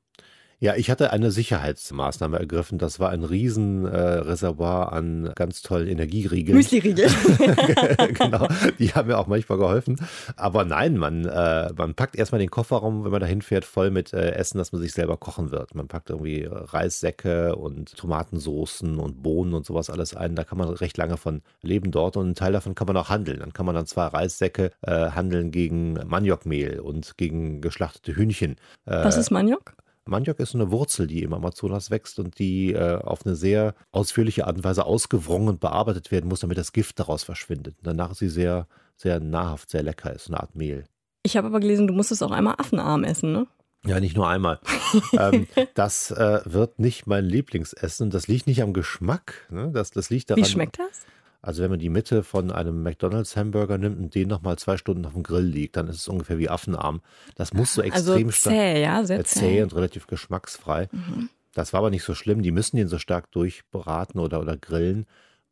Ja, 0.61 0.77
ich 0.77 0.91
hatte 0.91 1.13
eine 1.13 1.31
Sicherheitsmaßnahme 1.31 2.39
ergriffen. 2.39 2.79
Das 2.79 3.01
war 3.01 3.11
ein 3.11 3.25
Riesenreservoir 3.25 4.93
äh, 4.93 4.97
an 4.97 5.33
ganz 5.35 5.63
tollen 5.63 5.89
Energieriegeln. 5.89 6.57
Müsli-Riegel. 6.57 7.09
genau, 8.15 8.49
die 8.79 8.93
haben 8.95 9.09
mir 9.09 9.19
auch 9.19 9.27
manchmal 9.27 9.59
geholfen. 9.59 9.97
Aber 10.37 10.65
nein, 10.65 10.97
man, 10.97 11.25
äh, 11.25 11.71
man 11.77 11.95
packt 11.95 12.17
erstmal 12.17 12.39
den 12.39 12.51
Kofferraum, 12.51 13.05
wenn 13.05 13.11
man 13.11 13.21
dahin 13.21 13.43
fährt, 13.43 13.65
voll 13.65 13.91
mit 13.91 14.13
äh, 14.13 14.33
Essen, 14.33 14.59
das 14.59 14.73
man 14.73 14.81
sich 14.81 14.93
selber 14.93 15.17
kochen 15.17 15.51
wird. 15.51 15.75
Man 15.75 15.89
packt 15.89 16.11
irgendwie 16.11 16.49
Reissäcke 16.49 17.57
und 17.57 17.97
Tomatensoßen 17.97 18.99
und 18.99 19.23
Bohnen 19.23 19.55
und 19.55 19.67
sowas 19.67 19.91
alles 19.91 20.15
ein. 20.15 20.35
Da 20.35 20.45
kann 20.45 20.59
man 20.59 20.69
recht 20.69 20.97
lange 20.97 21.17
von 21.17 21.43
leben 21.63 21.91
dort 21.91 22.17
und 22.17 22.25
einen 22.25 22.35
Teil 22.35 22.53
davon 22.53 22.75
kann 22.75 22.87
man 22.87 22.97
auch 22.97 23.11
handeln. 23.11 23.41
Dann 23.41 23.53
kann 23.53 23.67
man 23.67 23.75
dann 23.75 23.87
zwei 23.87 24.07
Reissäcke 24.07 24.71
äh, 24.83 25.11
handeln 25.11 25.51
gegen 25.51 25.95
Maniokmehl 26.07 26.81
und 26.81 27.17
gegen 27.17 27.61
geschlachtete 27.61 28.17
Hühnchen. 28.17 28.57
Was 28.87 29.17
ist 29.17 29.31
Maniok? 29.31 29.75
Maniok 30.07 30.39
ist 30.41 30.55
eine 30.55 30.71
Wurzel, 30.71 31.07
die 31.07 31.23
im 31.23 31.33
Amazonas 31.33 31.91
wächst 31.91 32.19
und 32.19 32.39
die 32.39 32.73
äh, 32.73 32.97
auf 32.97 33.25
eine 33.25 33.37
sehr 33.37 33.75
ausführliche 33.91 34.47
Art 34.47 34.57
und 34.57 34.65
Weise 34.65 34.85
ausgewrungen 34.85 35.49
und 35.49 35.61
bearbeitet 35.61 36.11
werden 36.11 36.29
muss, 36.29 36.41
damit 36.41 36.59
das 36.59 36.73
Gift 36.73 36.99
daraus 36.99 37.25
verschwindet. 37.25 37.77
Und 37.79 37.87
danach 37.87 38.11
ist 38.11 38.19
sie 38.19 38.29
sehr, 38.29 38.67
sehr 38.97 39.21
nahrhaft, 39.21 39.71
sehr 39.71 39.83
lecker, 39.83 40.13
ist 40.13 40.29
eine 40.29 40.41
Art 40.41 40.55
Mehl. 40.55 40.85
Ich 41.23 41.37
habe 41.37 41.47
aber 41.47 41.61
gelesen, 41.61 41.87
du 41.87 41.95
musstest 41.95 42.23
auch 42.23 42.33
einmal 42.33 42.57
Affenarm 42.59 43.05
essen, 43.05 43.33
ne? 43.33 43.47
Ja, 43.87 44.01
nicht 44.01 44.17
nur 44.17 44.29
einmal. 44.29 44.61
ähm, 45.19 45.47
das 45.75 46.11
äh, 46.11 46.41
wird 46.45 46.79
nicht 46.79 47.07
mein 47.07 47.25
Lieblingsessen. 47.25 48.11
Das 48.11 48.29
liegt 48.29 48.47
nicht 48.47 48.63
am 48.63 48.73
Geschmack. 48.73 49.47
Ne? 49.51 49.71
Das, 49.73 49.91
das 49.91 50.09
liegt 50.09 50.31
daran. 50.31 50.43
Wie 50.43 50.49
schmeckt 50.49 50.79
das? 50.79 51.03
Also 51.45 51.63
wenn 51.63 51.69
man 51.69 51.79
die 51.79 51.91
Mitte 51.91 52.23
von 52.23 52.51
einem 52.51 52.83
McDonald's 52.83 53.37
Hamburger 53.37 53.77
nimmt 53.77 53.99
und 53.99 54.15
den 54.15 54.29
nochmal 54.29 54.57
zwei 54.57 54.79
Stunden 54.79 55.05
auf 55.05 55.13
dem 55.13 55.23
Grill 55.23 55.45
liegt, 55.45 55.77
dann 55.77 55.89
ist 55.89 55.97
es 55.97 56.09
ungefähr 56.09 56.39
wie 56.39 56.49
Affenarm. 56.49 57.03
Das 57.35 57.53
muss 57.53 57.75
so 57.75 57.83
also 57.83 58.15
extrem 58.15 58.29
also 58.29 58.51
zäh, 58.51 58.83
ja, 58.83 59.05
sehr 59.05 59.25
zäh. 59.25 59.41
zäh 59.41 59.63
und 59.63 59.75
relativ 59.75 60.07
geschmacksfrei. 60.07 60.89
Mhm. 60.91 61.29
Das 61.53 61.75
war 61.75 61.81
aber 61.81 61.91
nicht 61.91 62.03
so 62.03 62.15
schlimm. 62.15 62.41
Die 62.41 62.51
müssen 62.51 62.79
den 62.79 62.89
so 62.89 62.99
stark 62.99 63.31
durchbraten 63.31 64.21
oder, 64.21 64.41
oder 64.41 64.57
grillen, 64.57 65.05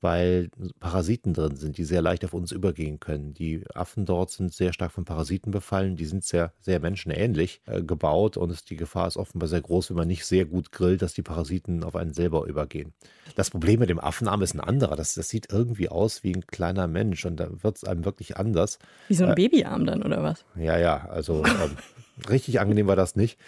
weil 0.03 0.51
Parasiten 0.81 1.33
drin 1.33 1.57
sind, 1.57 1.79
die 1.79 1.85
sehr 1.85 2.03
leicht 2.03 2.25
auf 2.25 2.35
uns 2.35 2.51
übergehen 2.51 3.01
können. 3.01 3.35
Die 3.35 3.65
Affen 3.73 4.05
dort 4.05 4.31
sind 4.31 4.53
sehr 4.53 4.73
stark 4.73 4.91
von 4.91 5.05
Parasiten 5.05 5.53
befallen, 5.53 5.97
die 5.97 6.05
sind 6.05 6.25
sehr, 6.25 6.53
sehr 6.61 6.81
menschenähnlich 6.81 7.63
äh, 7.67 7.83
gebaut 7.83 8.37
und 8.37 8.51
es, 8.51 8.65
die 8.65 8.77
Gefahr 8.77 9.07
ist 9.07 9.17
offenbar 9.17 9.49
sehr 9.49 9.61
groß, 9.61 9.91
wenn 9.91 9.97
man 9.97 10.09
nicht 10.09 10.27
sehr 10.27 10.45
gut 10.45 10.73
grillt, 10.73 11.03
dass 11.03 11.15
die 11.15 11.23
Parasiten 11.23 11.85
auf 11.85 11.95
einen 11.95 12.13
selber 12.13 12.47
übergehen. 12.47 12.93
Das 13.37 13.51
Problem 13.51 13.79
mit 13.79 13.91
dem 13.91 14.01
Affenarm 14.01 14.43
ist 14.43 14.55
ein 14.55 14.61
anderer. 14.61 14.97
Das, 14.97 15.15
das 15.15 15.29
sieht 15.29 15.53
irgendwie 15.53 15.89
aus 15.89 16.25
wie 16.25 16.35
ein 16.35 16.47
kleiner 16.47 16.89
Mensch 16.89 17.25
und 17.25 17.37
da 17.37 17.49
wird 17.63 17.77
es 17.77 17.85
einem 17.85 18.05
wirklich 18.05 18.37
anders. 18.37 18.81
Wie 19.07 19.15
so 19.15 19.25
ein 19.25 19.31
äh, 19.31 19.35
Babyarm 19.35 19.87
dann, 19.87 20.03
oder 20.03 20.23
was? 20.23 20.45
Ja, 20.57 20.77
ja, 20.79 21.07
also 21.09 21.45
ähm, 21.45 21.77
Richtig 22.29 22.61
angenehm 22.61 22.87
war 22.87 22.97
das 22.97 23.17
nicht. 23.17 23.39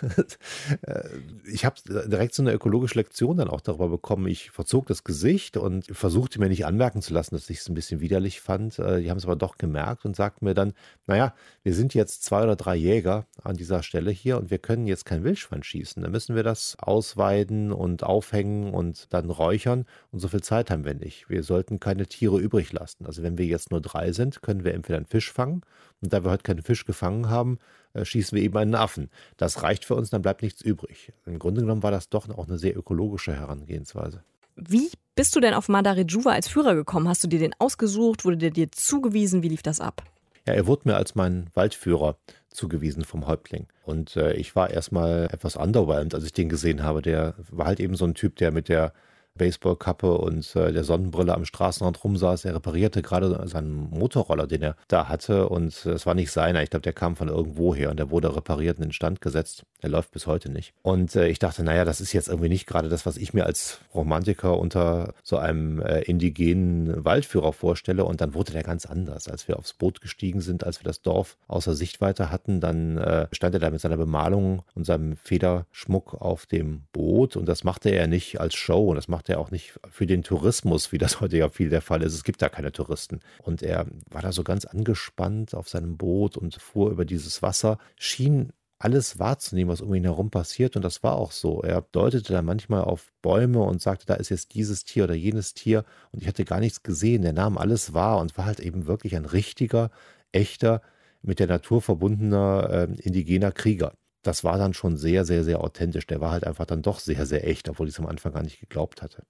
ich 1.44 1.66
habe 1.66 1.76
direkt 1.86 2.34
so 2.34 2.42
eine 2.42 2.52
ökologische 2.52 2.94
Lektion 2.94 3.36
dann 3.36 3.48
auch 3.48 3.60
darüber 3.60 3.88
bekommen. 3.88 4.26
Ich 4.28 4.50
verzog 4.50 4.86
das 4.86 5.04
Gesicht 5.04 5.58
und 5.58 5.84
versuchte 5.86 6.40
mir 6.40 6.48
nicht 6.48 6.64
anmerken 6.64 7.02
zu 7.02 7.12
lassen, 7.12 7.34
dass 7.34 7.50
ich 7.50 7.58
es 7.58 7.68
ein 7.68 7.74
bisschen 7.74 8.00
widerlich 8.00 8.40
fand. 8.40 8.78
Äh, 8.78 9.02
die 9.02 9.10
haben 9.10 9.18
es 9.18 9.26
aber 9.26 9.36
doch 9.36 9.58
gemerkt 9.58 10.06
und 10.06 10.16
sagten 10.16 10.46
mir 10.46 10.54
dann, 10.54 10.72
naja, 11.06 11.34
wir 11.62 11.74
sind 11.74 11.92
jetzt 11.92 12.24
zwei 12.24 12.42
oder 12.44 12.56
drei 12.56 12.76
Jäger 12.76 13.26
an 13.42 13.56
dieser 13.56 13.82
Stelle 13.82 14.10
hier 14.10 14.38
und 14.38 14.50
wir 14.50 14.58
können 14.58 14.86
jetzt 14.86 15.04
kein 15.04 15.22
Wildschwein 15.22 15.62
schießen. 15.62 16.02
Dann 16.02 16.12
müssen 16.12 16.34
wir 16.34 16.42
das 16.42 16.76
ausweiden 16.80 17.72
und 17.72 18.04
aufhängen 18.04 18.72
und 18.72 19.12
dann 19.12 19.28
räuchern 19.28 19.84
und 20.12 20.20
so 20.20 20.28
viel 20.28 20.42
Zeit 20.42 20.70
haben 20.70 20.86
wir 20.86 20.94
nicht. 20.94 21.28
Wir 21.28 21.42
sollten 21.42 21.78
keine 21.78 22.06
Tiere 22.06 22.38
übrig 22.40 22.72
lassen. 22.72 23.04
Also 23.04 23.22
wenn 23.22 23.36
wir 23.36 23.44
jetzt 23.44 23.70
nur 23.70 23.82
drei 23.82 24.12
sind, 24.12 24.40
können 24.40 24.64
wir 24.64 24.72
entweder 24.72 24.96
einen 24.96 25.06
Fisch 25.06 25.30
fangen 25.30 25.60
und 26.00 26.12
da 26.12 26.24
wir 26.24 26.30
heute 26.30 26.42
keinen 26.42 26.62
Fisch 26.62 26.86
gefangen 26.86 27.28
haben, 27.28 27.58
äh, 27.58 27.87
schießen 28.04 28.36
wir 28.36 28.42
eben 28.42 28.56
einen 28.56 28.74
Affen. 28.74 29.10
Das 29.36 29.62
reicht 29.62 29.84
für 29.84 29.94
uns, 29.94 30.10
dann 30.10 30.22
bleibt 30.22 30.42
nichts 30.42 30.62
übrig. 30.62 31.12
Im 31.26 31.38
Grunde 31.38 31.60
genommen 31.60 31.82
war 31.82 31.90
das 31.90 32.08
doch 32.08 32.28
auch 32.30 32.48
eine 32.48 32.58
sehr 32.58 32.76
ökologische 32.76 33.34
Herangehensweise. 33.34 34.22
Wie 34.56 34.90
bist 35.14 35.36
du 35.36 35.40
denn 35.40 35.54
auf 35.54 35.68
Madarejuva 35.68 36.32
als 36.32 36.48
Führer 36.48 36.74
gekommen? 36.74 37.08
Hast 37.08 37.22
du 37.22 37.28
dir 37.28 37.38
den 37.38 37.54
ausgesucht? 37.58 38.24
Wurde 38.24 38.38
der 38.38 38.50
dir 38.50 38.70
zugewiesen? 38.72 39.42
Wie 39.42 39.48
lief 39.48 39.62
das 39.62 39.80
ab? 39.80 40.02
Ja, 40.46 40.54
er 40.54 40.66
wurde 40.66 40.88
mir 40.88 40.96
als 40.96 41.14
mein 41.14 41.48
Waldführer 41.54 42.16
zugewiesen 42.48 43.04
vom 43.04 43.26
Häuptling. 43.26 43.66
Und 43.84 44.16
äh, 44.16 44.32
ich 44.32 44.56
war 44.56 44.70
erstmal 44.70 45.28
etwas 45.32 45.56
underwhelmed, 45.56 46.14
als 46.14 46.24
ich 46.24 46.32
den 46.32 46.48
gesehen 46.48 46.82
habe. 46.82 47.02
Der 47.02 47.34
war 47.50 47.66
halt 47.66 47.80
eben 47.80 47.94
so 47.94 48.04
ein 48.04 48.14
Typ, 48.14 48.36
der 48.36 48.50
mit 48.50 48.68
der 48.68 48.92
Baseballkappe 49.38 50.12
und 50.18 50.54
äh, 50.56 50.72
der 50.72 50.84
Sonnenbrille 50.84 51.34
am 51.34 51.44
Straßenrand 51.44 52.04
rumsaß. 52.04 52.44
Er 52.44 52.54
reparierte 52.54 53.00
gerade 53.02 53.40
seinen 53.48 53.88
Motorroller, 53.90 54.46
den 54.46 54.62
er 54.62 54.76
da 54.88 55.08
hatte. 55.08 55.48
Und 55.48 55.86
es 55.86 56.04
war 56.04 56.14
nicht 56.14 56.30
seiner. 56.30 56.62
Ich 56.62 56.70
glaube, 56.70 56.82
der 56.82 56.92
kam 56.92 57.16
von 57.16 57.28
irgendwo 57.28 57.74
her 57.74 57.90
und 57.90 57.98
der 57.98 58.10
wurde 58.10 58.36
repariert 58.36 58.78
und 58.78 58.84
in 58.84 58.92
Stand 58.92 59.20
gesetzt. 59.20 59.64
Er 59.80 59.90
läuft 59.90 60.10
bis 60.10 60.26
heute 60.26 60.50
nicht. 60.50 60.74
Und 60.82 61.14
äh, 61.14 61.28
ich 61.28 61.38
dachte, 61.38 61.62
naja, 61.62 61.84
das 61.84 62.00
ist 62.00 62.12
jetzt 62.12 62.28
irgendwie 62.28 62.48
nicht 62.48 62.66
gerade 62.66 62.88
das, 62.88 63.06
was 63.06 63.16
ich 63.16 63.32
mir 63.32 63.46
als 63.46 63.80
Romantiker 63.94 64.58
unter 64.58 65.14
so 65.22 65.36
einem 65.38 65.80
äh, 65.80 66.00
indigenen 66.00 67.04
Waldführer 67.04 67.52
vorstelle. 67.52 68.04
Und 68.04 68.20
dann 68.20 68.34
wurde 68.34 68.52
der 68.52 68.64
ganz 68.64 68.86
anders. 68.86 69.28
Als 69.28 69.46
wir 69.46 69.56
aufs 69.56 69.74
Boot 69.74 70.00
gestiegen 70.00 70.40
sind, 70.40 70.64
als 70.64 70.80
wir 70.80 70.84
das 70.84 71.00
Dorf 71.02 71.36
außer 71.46 71.74
Sichtweite 71.74 72.32
hatten, 72.32 72.60
dann 72.60 72.98
äh, 72.98 73.28
stand 73.30 73.54
er 73.54 73.60
da 73.60 73.70
mit 73.70 73.80
seiner 73.80 73.96
Bemalung 73.96 74.62
und 74.74 74.84
seinem 74.84 75.16
Federschmuck 75.16 76.14
auf 76.14 76.46
dem 76.46 76.82
Boot. 76.92 77.36
Und 77.36 77.46
das 77.46 77.62
machte 77.62 77.90
er 77.90 78.08
nicht 78.08 78.40
als 78.40 78.56
Show. 78.56 78.88
Und 78.88 78.96
das 78.96 79.06
machte 79.06 79.34
er 79.34 79.38
auch 79.38 79.52
nicht 79.52 79.78
für 79.88 80.06
den 80.06 80.24
Tourismus, 80.24 80.90
wie 80.90 80.98
das 80.98 81.20
heute 81.20 81.36
ja 81.36 81.48
viel 81.50 81.70
der 81.70 81.82
Fall 81.82 82.02
ist. 82.02 82.14
Es 82.14 82.24
gibt 82.24 82.42
da 82.42 82.48
keine 82.48 82.72
Touristen. 82.72 83.20
Und 83.42 83.62
er 83.62 83.86
war 84.10 84.22
da 84.22 84.32
so 84.32 84.42
ganz 84.42 84.64
angespannt 84.64 85.54
auf 85.54 85.68
seinem 85.68 85.96
Boot 85.96 86.36
und 86.36 86.56
fuhr 86.56 86.90
über 86.90 87.04
dieses 87.04 87.42
Wasser, 87.42 87.78
schien 87.96 88.52
alles 88.78 89.18
wahrzunehmen, 89.18 89.70
was 89.70 89.80
um 89.80 89.94
ihn 89.94 90.04
herum 90.04 90.30
passiert. 90.30 90.76
Und 90.76 90.82
das 90.82 91.02
war 91.02 91.16
auch 91.16 91.32
so. 91.32 91.62
Er 91.62 91.82
deutete 91.92 92.32
da 92.32 92.42
manchmal 92.42 92.84
auf 92.84 93.12
Bäume 93.22 93.60
und 93.62 93.82
sagte, 93.82 94.06
da 94.06 94.14
ist 94.14 94.28
jetzt 94.28 94.54
dieses 94.54 94.84
Tier 94.84 95.04
oder 95.04 95.14
jenes 95.14 95.54
Tier. 95.54 95.84
Und 96.12 96.22
ich 96.22 96.28
hatte 96.28 96.44
gar 96.44 96.60
nichts 96.60 96.82
gesehen. 96.82 97.22
Der 97.22 97.32
nahm 97.32 97.58
alles 97.58 97.94
wahr 97.94 98.18
und 98.18 98.36
war 98.38 98.46
halt 98.46 98.60
eben 98.60 98.86
wirklich 98.86 99.16
ein 99.16 99.24
richtiger, 99.24 99.90
echter, 100.32 100.82
mit 101.22 101.40
der 101.40 101.48
Natur 101.48 101.82
verbundener 101.82 102.70
äh, 102.70 103.02
indigener 103.02 103.50
Krieger 103.52 103.94
das 104.22 104.44
war 104.44 104.58
dann 104.58 104.74
schon 104.74 104.96
sehr, 104.96 105.24
sehr, 105.24 105.44
sehr 105.44 105.60
authentisch. 105.62 106.06
Der 106.06 106.20
war 106.20 106.32
halt 106.32 106.46
einfach 106.46 106.66
dann 106.66 106.82
doch 106.82 107.00
sehr, 107.00 107.26
sehr 107.26 107.46
echt, 107.46 107.68
obwohl 107.68 107.88
ich 107.88 107.94
es 107.94 108.00
am 108.00 108.06
Anfang 108.06 108.32
gar 108.32 108.42
nicht 108.42 108.60
geglaubt 108.60 109.02
hatte. 109.02 109.24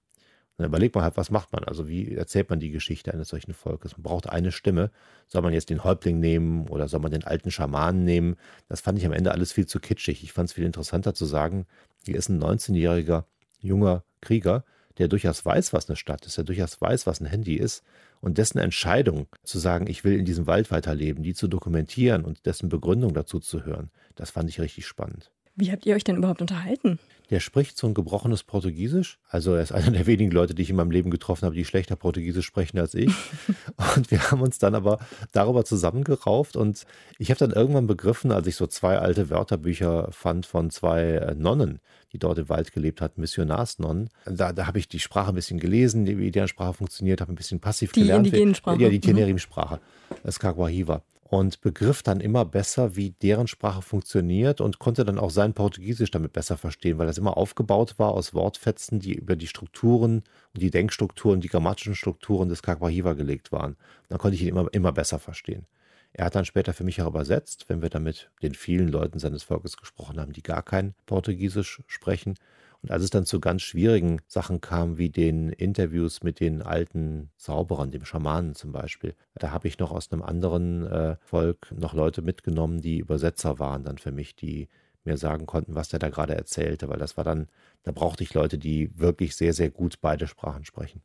Dann 0.59 0.67
überlegt 0.67 0.93
man 0.93 1.05
halt, 1.05 1.15
was 1.15 1.31
macht 1.31 1.53
man? 1.53 1.63
Also 1.63 1.87
wie 1.87 2.15
erzählt 2.15 2.49
man 2.49 2.59
die 2.59 2.69
Geschichte 2.69 3.13
eines 3.13 3.29
solchen 3.29 3.53
Volkes? 3.53 3.93
Man 3.93 4.03
braucht 4.03 4.27
eine 4.27 4.51
Stimme. 4.51 4.91
Soll 5.25 5.41
man 5.41 5.53
jetzt 5.53 5.69
den 5.69 5.85
Häuptling 5.85 6.19
nehmen 6.19 6.67
oder 6.67 6.89
soll 6.89 6.99
man 6.99 7.11
den 7.11 7.23
alten 7.23 7.49
Schamanen 7.49 8.03
nehmen? 8.03 8.35
Das 8.67 8.81
fand 8.81 8.99
ich 8.99 9.05
am 9.05 9.13
Ende 9.13 9.31
alles 9.31 9.53
viel 9.53 9.67
zu 9.67 9.79
kitschig. 9.79 10.21
Ich 10.21 10.33
fand 10.33 10.49
es 10.49 10.53
viel 10.53 10.65
interessanter 10.65 11.13
zu 11.13 11.25
sagen, 11.25 11.65
hier 12.05 12.17
ist 12.17 12.27
ein 12.27 12.43
19-jähriger 12.43 13.23
junger 13.61 14.03
Krieger, 14.19 14.65
der 14.97 15.07
durchaus 15.07 15.45
weiß, 15.45 15.71
was 15.71 15.87
eine 15.87 15.95
Stadt 15.95 16.25
ist, 16.25 16.35
der 16.35 16.43
durchaus 16.43 16.81
weiß, 16.81 17.07
was 17.07 17.21
ein 17.21 17.27
Handy 17.27 17.55
ist 17.55 17.85
und 18.19 18.37
dessen 18.37 18.59
Entscheidung 18.59 19.27
zu 19.43 19.59
sagen, 19.59 19.87
ich 19.87 20.03
will 20.03 20.19
in 20.19 20.25
diesem 20.25 20.45
Wald 20.45 20.71
weiterleben, 20.71 21.23
die 21.23 21.33
zu 21.33 21.47
dokumentieren 21.47 22.25
und 22.25 22.45
dessen 22.45 22.67
Begründung 22.67 23.13
dazu 23.13 23.39
zu 23.39 23.63
hören, 23.63 23.91
das 24.15 24.31
fand 24.31 24.49
ich 24.49 24.59
richtig 24.59 24.85
spannend. 24.85 25.31
Wie 25.59 25.73
habt 25.73 25.85
ihr 25.85 25.95
euch 25.95 26.05
denn 26.05 26.15
überhaupt 26.15 26.39
unterhalten? 26.39 26.99
Der 27.29 27.41
spricht 27.41 27.77
so 27.77 27.85
ein 27.85 27.93
gebrochenes 27.93 28.43
Portugiesisch. 28.43 29.19
Also 29.29 29.53
er 29.53 29.61
ist 29.61 29.73
einer 29.73 29.91
der 29.91 30.07
wenigen 30.07 30.31
Leute, 30.31 30.55
die 30.55 30.61
ich 30.61 30.69
in 30.69 30.77
meinem 30.77 30.89
Leben 30.89 31.11
getroffen 31.11 31.45
habe, 31.45 31.53
die 31.53 31.65
schlechter 31.65 31.97
Portugiesisch 31.97 32.45
sprechen 32.45 32.79
als 32.79 32.95
ich. 32.95 33.13
und 33.95 34.09
wir 34.09 34.31
haben 34.31 34.41
uns 34.41 34.57
dann 34.57 34.73
aber 34.73 34.99
darüber 35.33 35.65
zusammengerauft 35.65 36.55
und 36.55 36.85
ich 37.17 37.29
habe 37.29 37.39
dann 37.39 37.51
irgendwann 37.51 37.87
begriffen, 37.87 38.31
als 38.31 38.47
ich 38.47 38.55
so 38.55 38.67
zwei 38.67 38.97
alte 38.97 39.29
Wörterbücher 39.29 40.09
fand 40.11 40.45
von 40.45 40.69
zwei 40.71 41.01
äh, 41.01 41.35
Nonnen, 41.35 41.81
die 42.13 42.19
dort 42.19 42.37
im 42.37 42.47
Wald 42.47 42.71
gelebt 42.71 43.01
hatten, 43.01 43.19
Missionarsnonnen. 43.19 44.09
Da, 44.25 44.53
da 44.53 44.65
habe 44.65 44.79
ich 44.79 44.87
die 44.87 44.99
Sprache 44.99 45.29
ein 45.29 45.35
bisschen 45.35 45.59
gelesen, 45.59 46.07
wie 46.07 46.31
deren 46.31 46.47
Sprache 46.47 46.73
funktioniert, 46.73 47.19
habe 47.19 47.33
ein 47.33 47.35
bisschen 47.35 47.59
passiv 47.59 47.91
die 47.91 48.01
gelernt. 48.01 48.25
Die 48.25 48.29
indigenen 48.29 48.55
Sprache. 48.55 48.81
Ja, 48.81 48.89
die 48.89 48.95
mhm. 48.95 49.01
Tenerim-Sprache, 49.01 49.81
das 50.23 50.39
Kagwahiva 50.39 51.03
und 51.29 51.61
begriff 51.61 52.01
dann 52.01 52.21
immer 52.21 52.43
besser, 52.43 52.95
wie 52.95 53.11
deren 53.11 53.47
Sprache 53.47 53.83
funktioniert 53.83 54.61
und 54.61 54.79
konnte 54.79 55.05
dann 55.05 55.19
auch 55.19 55.29
sein 55.29 55.53
Portugiesisch 55.53 56.09
damit 56.09 56.33
besser 56.33 56.57
verstehen, 56.57 56.97
weil 56.97 57.05
das 57.05 57.19
immer 57.19 57.37
aufgebaut 57.37 57.99
war 57.99 58.13
aus 58.13 58.33
Wortfetzen, 58.33 58.99
die 58.99 59.13
über 59.13 59.35
die 59.35 59.45
Strukturen 59.45 60.23
und 60.55 60.61
die 60.61 60.71
Denkstrukturen, 60.71 61.39
die 61.39 61.47
grammatischen 61.47 61.93
Strukturen 61.93 62.49
des 62.49 62.63
Kakwahiva 62.63 63.13
gelegt 63.13 63.51
waren. 63.51 63.75
Dann 64.07 64.17
konnte 64.17 64.35
ich 64.35 64.41
ihn 64.41 64.47
immer, 64.47 64.67
immer 64.71 64.91
besser 64.91 65.19
verstehen. 65.19 65.67
Er 66.13 66.25
hat 66.25 66.33
dann 66.33 66.45
später 66.45 66.73
für 66.73 66.83
mich 66.83 66.99
auch 66.99 67.07
übersetzt, 67.07 67.65
wenn 67.67 67.83
wir 67.83 67.89
dann 67.89 68.03
mit 68.03 68.31
den 68.41 68.55
vielen 68.55 68.87
Leuten 68.87 69.19
seines 69.19 69.43
Volkes 69.43 69.77
gesprochen 69.77 70.19
haben, 70.19 70.33
die 70.33 70.41
gar 70.41 70.63
kein 70.63 70.95
Portugiesisch 71.05 71.83
sprechen. 71.85 72.33
Und 72.81 72.91
als 72.91 73.03
es 73.03 73.09
dann 73.09 73.25
zu 73.25 73.39
ganz 73.41 73.61
schwierigen 73.61 74.21
Sachen 74.27 74.61
kam, 74.61 74.97
wie 74.97 75.09
den 75.09 75.49
Interviews 75.49 76.23
mit 76.23 76.39
den 76.39 76.61
alten 76.61 77.29
Zauberern, 77.35 77.91
dem 77.91 78.05
Schamanen 78.05 78.55
zum 78.55 78.71
Beispiel, 78.71 79.15
da 79.35 79.51
habe 79.51 79.67
ich 79.67 79.79
noch 79.79 79.91
aus 79.91 80.11
einem 80.11 80.21
anderen 80.21 80.85
äh, 80.87 81.17
Volk 81.21 81.73
noch 81.75 81.93
Leute 81.93 82.21
mitgenommen, 82.21 82.79
die 82.79 82.99
Übersetzer 82.99 83.59
waren 83.59 83.83
dann 83.83 83.97
für 83.97 84.11
mich, 84.13 84.35
die 84.35 84.69
mir 85.03 85.17
sagen 85.17 85.45
konnten, 85.45 85.75
was 85.75 85.89
der 85.89 85.99
da 85.99 86.09
gerade 86.09 86.35
erzählte, 86.35 86.87
weil 86.89 86.99
das 86.99 87.17
war 87.17 87.23
dann, 87.23 87.47
da 87.83 87.91
brauchte 87.91 88.23
ich 88.23 88.33
Leute, 88.33 88.57
die 88.57 88.97
wirklich 88.97 89.35
sehr, 89.35 89.53
sehr 89.53 89.71
gut 89.71 89.99
beide 90.01 90.27
Sprachen 90.27 90.65
sprechen. 90.65 91.01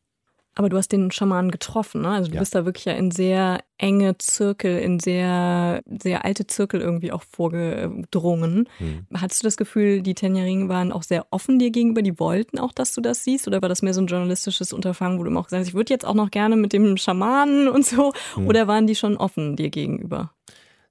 Aber 0.57 0.69
du 0.69 0.77
hast 0.77 0.93
den 0.93 1.11
Schamanen 1.11 1.51
getroffen, 1.51 2.03
ne? 2.03 2.11
Also 2.11 2.29
du 2.29 2.37
ja. 2.37 2.41
bist 2.41 2.55
da 2.55 2.65
wirklich 2.65 2.85
ja 2.85 2.93
in 2.93 3.11
sehr 3.11 3.59
enge 3.77 4.17
Zirkel, 4.19 4.79
in 4.79 5.01
sehr, 5.01 5.83
sehr 5.87 6.25
alte 6.25 6.47
Zirkel 6.47 6.81
irgendwie 6.81 7.11
auch 7.11 7.23
vorgedrungen. 7.23 8.69
Mhm. 8.79 9.07
Hattest 9.15 9.43
du 9.43 9.47
das 9.47 9.57
Gefühl, 9.57 10.03
die 10.03 10.15
Tenjaringen 10.15 10.69
waren 10.69 10.93
auch 10.93 11.03
sehr 11.03 11.27
offen 11.31 11.59
dir 11.59 11.71
gegenüber, 11.71 12.03
die 12.03 12.19
wollten 12.21 12.59
auch, 12.59 12.73
dass 12.73 12.95
du 12.95 13.01
das 13.01 13.25
siehst? 13.25 13.49
Oder 13.49 13.63
war 13.63 13.69
das 13.69 13.83
mehr 13.83 13.95
so 13.95 14.01
ein 14.01 14.07
journalistisches 14.07 14.73
Unterfangen, 14.73 15.19
wo 15.19 15.25
du 15.25 15.31
immer 15.31 15.41
auch 15.41 15.47
gesagt 15.47 15.61
hast, 15.63 15.69
ich 15.69 15.75
würde 15.75 15.93
jetzt 15.93 16.07
auch 16.07 16.15
noch 16.15 16.31
gerne 16.31 16.57
mit 16.57 16.73
dem 16.73 16.97
Schamanen 16.97 17.69
und 17.75 17.85
so? 17.85 18.13
Mhm. 18.37 18.47
Oder 18.47 18.69
waren 18.69 18.87
die 18.87 18.95
schon 18.95 19.17
offen 19.17 19.57
dir 19.57 19.71
gegenüber? 19.71 20.33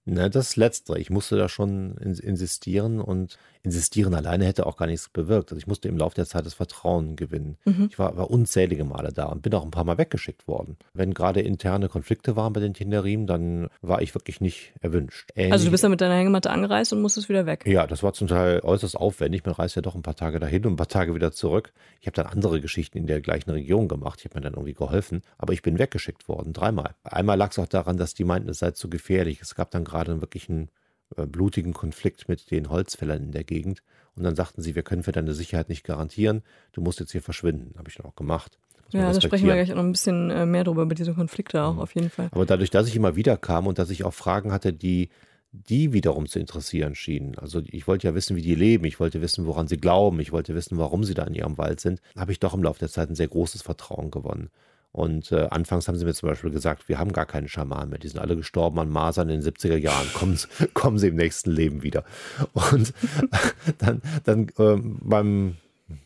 Na, 0.05 0.27
das 0.27 0.57
Letzte. 0.57 0.99
Ich 0.99 1.09
musste 1.09 1.37
da 1.37 1.47
schon 1.47 1.95
insistieren 1.97 2.99
und 2.99 3.37
insistieren 3.63 4.13
alleine 4.13 4.45
hätte 4.45 4.65
auch 4.65 4.75
gar 4.77 4.87
nichts 4.87 5.09
bewirkt. 5.09 5.51
Also 5.51 5.57
ich 5.57 5.67
musste 5.67 5.87
im 5.87 5.97
Laufe 5.97 6.15
der 6.15 6.25
Zeit 6.25 6.45
das 6.45 6.53
Vertrauen 6.53 7.15
gewinnen. 7.15 7.57
Mhm. 7.63 7.87
Ich 7.89 7.97
war, 7.97 8.15
war, 8.17 8.29
unzählige 8.29 8.83
Male 8.83 9.11
da 9.13 9.25
und 9.25 9.41
bin 9.41 9.53
auch 9.53 9.63
ein 9.63 9.71
paar 9.71 9.85
Mal 9.85 9.97
weggeschickt 9.97 10.47
worden. 10.47 10.77
Wenn 10.93 11.13
gerade 11.13 11.41
interne 11.41 11.87
Konflikte 11.87 12.35
waren 12.35 12.51
bei 12.51 12.59
den 12.59 12.73
Tinderim, 12.73 13.25
dann 13.25 13.69
war 13.81 14.01
ich 14.01 14.13
wirklich 14.13 14.41
nicht 14.41 14.73
erwünscht. 14.81 15.31
Ähnlich, 15.35 15.53
also 15.53 15.65
du 15.65 15.71
bist 15.71 15.83
da 15.83 15.89
mit 15.89 16.01
deiner 16.01 16.15
Hängematte 16.15 16.49
angereist 16.49 16.91
und 16.91 17.01
musstest 17.01 17.29
wieder 17.29 17.45
weg? 17.45 17.63
Ja, 17.65 17.87
das 17.87 18.03
war 18.03 18.13
zum 18.13 18.27
Teil 18.27 18.59
äußerst 18.59 18.97
aufwendig. 18.97 19.45
Man 19.45 19.55
reist 19.55 19.75
ja 19.75 19.81
doch 19.81 19.95
ein 19.95 20.01
paar 20.01 20.15
Tage 20.15 20.39
dahin 20.39 20.65
und 20.65 20.73
ein 20.73 20.77
paar 20.77 20.87
Tage 20.89 21.15
wieder 21.15 21.31
zurück. 21.31 21.71
Ich 22.01 22.07
habe 22.07 22.15
dann 22.15 22.25
andere 22.25 22.59
Geschichten 22.59 22.97
in 22.97 23.07
der 23.07 23.21
gleichen 23.21 23.49
Region 23.51 23.87
gemacht. 23.87 24.19
Ich 24.19 24.25
habe 24.25 24.39
mir 24.39 24.41
dann 24.41 24.53
irgendwie 24.53 24.73
geholfen. 24.73 25.21
Aber 25.37 25.53
ich 25.53 25.61
bin 25.61 25.79
weggeschickt 25.79 26.27
worden, 26.27 26.51
dreimal. 26.51 26.95
Einmal 27.03 27.37
lag 27.37 27.51
es 27.51 27.59
auch 27.59 27.67
daran, 27.67 27.95
dass 27.95 28.13
die 28.13 28.25
meinten, 28.25 28.49
es 28.49 28.59
sei 28.59 28.71
zu 28.71 28.89
gefährlich. 28.89 29.39
Es 29.41 29.55
gab 29.55 29.71
dann 29.71 29.85
gerade 29.85 30.19
wirklich 30.19 30.49
einen 30.49 30.69
blutigen 31.15 31.73
Konflikt 31.73 32.27
mit 32.27 32.51
den 32.51 32.69
Holzfällern 32.69 33.23
in 33.23 33.31
der 33.31 33.43
Gegend. 33.43 33.83
Und 34.15 34.23
dann 34.23 34.35
sagten 34.35 34.61
sie, 34.61 34.75
wir 34.75 34.83
können 34.83 35.03
für 35.03 35.11
deine 35.11 35.33
Sicherheit 35.33 35.69
nicht 35.69 35.83
garantieren, 35.83 36.43
du 36.71 36.81
musst 36.81 36.99
jetzt 36.99 37.11
hier 37.11 37.21
verschwinden. 37.21 37.73
Habe 37.77 37.89
ich 37.89 37.95
dann 37.95 38.05
auch 38.05 38.15
gemacht. 38.15 38.57
Ja, 38.89 39.11
da 39.11 39.19
sprechen 39.19 39.47
wir 39.47 39.55
gleich 39.55 39.69
noch 39.69 39.79
ein 39.79 39.91
bisschen 39.91 40.29
äh, 40.29 40.45
mehr 40.45 40.63
drüber, 40.63 40.83
über 40.83 40.93
diese 40.93 41.13
Konflikte 41.13 41.63
auch, 41.63 41.73
mhm. 41.73 41.79
auf 41.79 41.95
jeden 41.95 42.11
Fall. 42.11 42.29
Aber 42.31 42.45
dadurch, 42.45 42.69
dass 42.69 42.87
ich 42.87 42.95
immer 42.95 43.15
wieder 43.15 43.37
kam 43.37 43.65
und 43.65 43.79
dass 43.79 43.89
ich 43.89 44.03
auch 44.03 44.13
Fragen 44.13 44.51
hatte, 44.51 44.71
die 44.71 45.09
die 45.53 45.93
wiederum 45.93 46.27
zu 46.27 46.39
interessieren 46.39 46.95
schienen. 46.95 47.37
Also 47.37 47.61
ich 47.67 47.87
wollte 47.87 48.07
ja 48.07 48.15
wissen, 48.15 48.35
wie 48.35 48.41
die 48.41 48.55
leben, 48.55 48.85
ich 48.85 48.99
wollte 48.99 49.21
wissen, 49.21 49.45
woran 49.45 49.67
sie 49.67 49.77
glauben, 49.77 50.19
ich 50.19 50.31
wollte 50.31 50.55
wissen, 50.55 50.79
warum 50.79 51.03
sie 51.03 51.13
da 51.13 51.23
in 51.25 51.35
ihrem 51.35 51.59
Wald 51.59 51.79
sind, 51.79 52.01
habe 52.17 52.31
ich 52.31 52.39
doch 52.39 52.55
im 52.55 52.63
Laufe 52.63 52.79
der 52.79 52.89
Zeit 52.89 53.09
ein 53.09 53.15
sehr 53.15 53.27
großes 53.27 53.61
Vertrauen 53.61 54.09
gewonnen. 54.09 54.49
Und 54.93 55.31
äh, 55.31 55.47
anfangs 55.49 55.87
haben 55.87 55.97
sie 55.97 56.05
mir 56.05 56.13
zum 56.13 56.29
Beispiel 56.29 56.51
gesagt, 56.51 56.87
wir 56.87 56.99
haben 56.99 57.11
gar 57.13 57.25
keinen 57.25 57.47
Schaman 57.47 57.89
mehr. 57.89 57.97
Die 57.97 58.07
sind 58.07 58.19
alle 58.19 58.35
gestorben 58.35 58.79
an 58.79 58.89
Masern 58.89 59.27
in 59.29 59.41
den 59.41 59.51
70er 59.51 59.75
Jahren. 59.75 60.07
Kommen, 60.13 60.39
kommen 60.75 60.99
sie 60.99 61.07
im 61.07 61.15
nächsten 61.15 61.49
Leben 61.49 61.81
wieder. 61.81 62.05
Und 62.53 62.93
dann, 63.79 64.01
dann 64.23 64.49
äh, 64.59 64.79
beim 65.01 65.57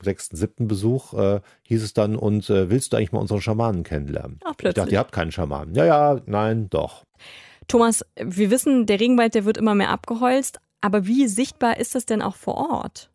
sechsten, 0.02 0.38
siebten 0.38 0.70
Besuch 0.70 1.14
äh, 1.14 1.42
hieß 1.64 1.84
es 1.84 1.94
dann, 1.94 2.16
und 2.16 2.50
äh, 2.50 2.70
willst 2.70 2.94
du 2.94 2.98
eigentlich 2.98 3.12
mal 3.12 3.20
unseren 3.20 3.42
Schamanen 3.42 3.84
kennenlernen? 3.84 4.40
Ach, 4.46 4.56
plötzlich. 4.56 4.70
Ich 4.70 4.76
dachte, 4.76 4.92
ihr 4.92 5.00
habt 5.00 5.12
keinen 5.12 5.34
Schamanen. 5.34 5.76
Ja, 5.76 5.86
ja, 5.86 6.22
nein, 6.26 6.70
doch. 6.70 7.04
Thomas, 7.68 8.06
wir 8.16 8.50
wissen, 8.50 8.86
der 8.86 9.02
Regenwald, 9.02 9.36
der 9.36 9.44
wird 9.44 9.58
immer 9.58 9.76
mehr 9.76 9.90
abgeholzt. 9.90 10.60
Aber 10.80 11.06
wie 11.06 11.28
sichtbar 11.28 11.78
ist 11.78 11.96
das 11.96 12.06
denn 12.06 12.22
auch 12.22 12.36
vor 12.36 12.56
Ort? 12.56 13.10